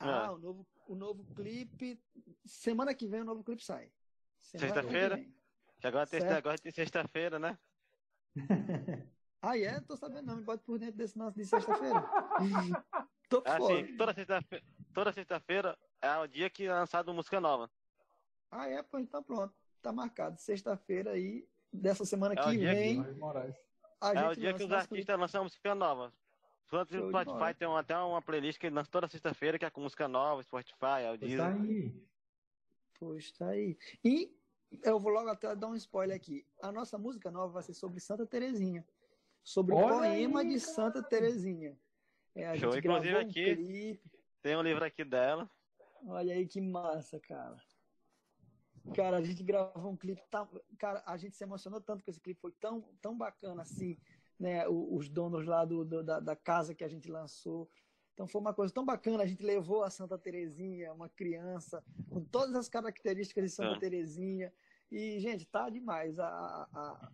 [0.00, 0.30] Ah, É.
[0.30, 2.00] o, novo, o novo clipe.
[2.44, 3.90] Semana que vem o novo clipe sai.
[4.40, 5.16] Sexta-feira?
[5.16, 5.34] vem.
[5.82, 6.32] Agora tem, Certo.
[6.38, 7.58] agora tem sexta-feira, né?
[9.46, 9.78] Ah, é?
[9.78, 12.00] Tô sabendo não, me bota por dentro desse nosso de sexta-feira.
[13.28, 13.74] Tô É fora.
[13.82, 14.64] assim, toda sexta-feira
[14.94, 17.70] toda sexta-feira é o dia que é lançado música nova.
[18.50, 18.82] Ah, é?
[18.82, 19.52] Pô, então pronto.
[19.82, 20.40] Tá marcado.
[20.40, 23.20] Sexta-feira aí, dessa semana É que dia que-
[24.12, 26.12] É o dia que os artistas lançam música nova.
[26.72, 29.80] No de Spotify tem uma- até uma playlist que lança toda sexta-feira, que é com
[29.82, 32.02] música nova, Spotify, é o Pois tá aí.
[32.98, 33.78] Pois tá aí.
[34.04, 34.34] E
[34.82, 36.44] eu vou logo até dar um spoiler aqui.
[36.62, 38.84] A nossa música nova vai ser sobre Santa Terezinha.
[39.42, 40.58] Sobre o Olha poema aí, de.
[40.60, 41.78] Santa Terezinha.
[42.34, 42.72] É, a Show.
[42.72, 44.10] gente Inclusive um aqui- clipe.
[44.42, 45.48] Tem um livro aqui dela.
[46.06, 47.56] Olha aí que massa, cara.
[48.92, 50.22] Cara, a gente gravou um clipe.
[50.30, 50.48] Tão...
[50.78, 52.40] Cara, a gente se emocionou tanto com esse clipe.
[52.40, 53.96] Foi tão, tão bacana assim,
[54.38, 54.68] né?
[54.68, 57.68] Os donos lá do, do- da, da casa que a gente lançou.
[58.12, 59.22] Então foi uma coisa tão bacana.
[59.22, 63.78] A gente levou a Santa Terezinha, uma criança, com todas as características de Santa É.
[63.80, 64.52] Terezinha.
[64.90, 66.18] E, gente, tá demais.
[66.18, 67.12] A, a,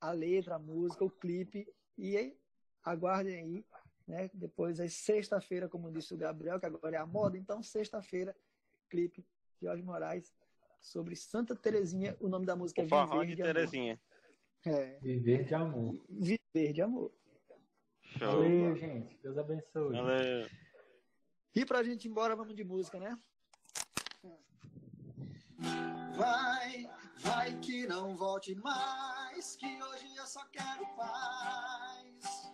[0.00, 1.68] a letra, a música, o clipe.
[1.98, 2.36] E aí,
[2.82, 3.66] aguardem aí.
[4.08, 4.30] Né?
[4.34, 7.38] Depois, aí, sexta-feira, como disse o Gabriel, que agora é a moda.
[7.38, 8.34] Então, sexta-feira,
[8.88, 9.24] clipe
[9.62, 10.32] Jorge Moraes
[10.84, 12.16] sobre Santa Terezinha.
[12.20, 13.54] O nome da música é O forró Viver de de Amor.
[13.54, 14.00] Terezinha.
[14.66, 16.04] É, Viver de amor.
[16.08, 17.12] Viver de Amor.
[18.02, 18.42] Show.
[18.42, 19.18] Valeu, gente.
[19.22, 19.92] Deus abençoe.
[19.96, 20.48] Valeu.
[21.54, 23.18] E pra gente ir embora, vamos de música, né?
[26.16, 32.52] Vai, vai que não volte mais, que hoje eu só quero paz.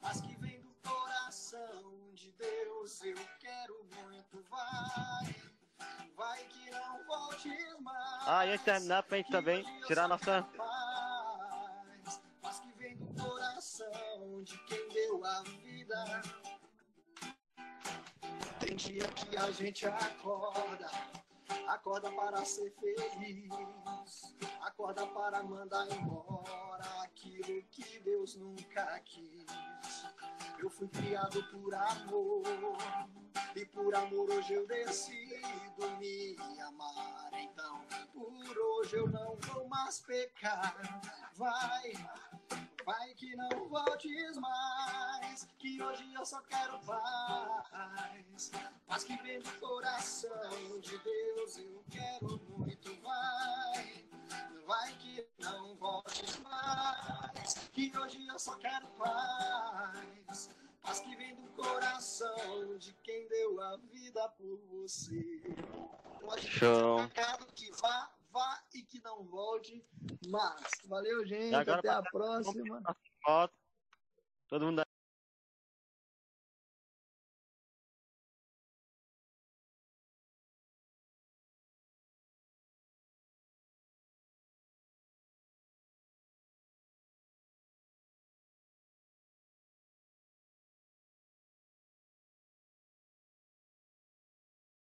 [0.00, 5.47] Paz que vem do coração de Deus, eu quero muito, vai.
[6.18, 7.48] Vai que não volte
[7.80, 8.26] mais.
[8.26, 10.42] Ah, e antes de terminar, pra gente também tirar só nossa.
[10.42, 16.22] quero Paz, paz que vem do coração de quem deu a vida.
[18.58, 20.90] Tem dia que a gente acorda,
[21.66, 29.46] acorda para ser feliz, acorda para mandar embora aquilo que Deus nunca quis.
[30.58, 32.42] Eu fui criado por amor,
[33.54, 37.30] e por amor hoje eu decido me amar.
[37.34, 37.80] Então,
[38.12, 40.76] por hoje eu não vou mais pecar.
[41.34, 41.92] Vai,
[42.88, 48.50] vai que não voltes mais, que hoje eu só quero paz.
[48.86, 52.94] Paz que vem do coração de Deus, eu quero muito.
[53.02, 54.08] Vai,
[54.66, 60.48] vai que não voltes mais, que hoje eu só quero paz.
[60.80, 65.42] Paz que vem do coração de quem deu a vida por você.
[66.38, 66.98] Show.
[66.98, 69.84] um recado que vá, vá e que não volte
[70.28, 70.70] mais.
[70.86, 71.54] Valeu, gente.
[71.54, 72.80] Até a próxima.
[73.24, 73.54] Foto.
[74.48, 74.82] Todo mundo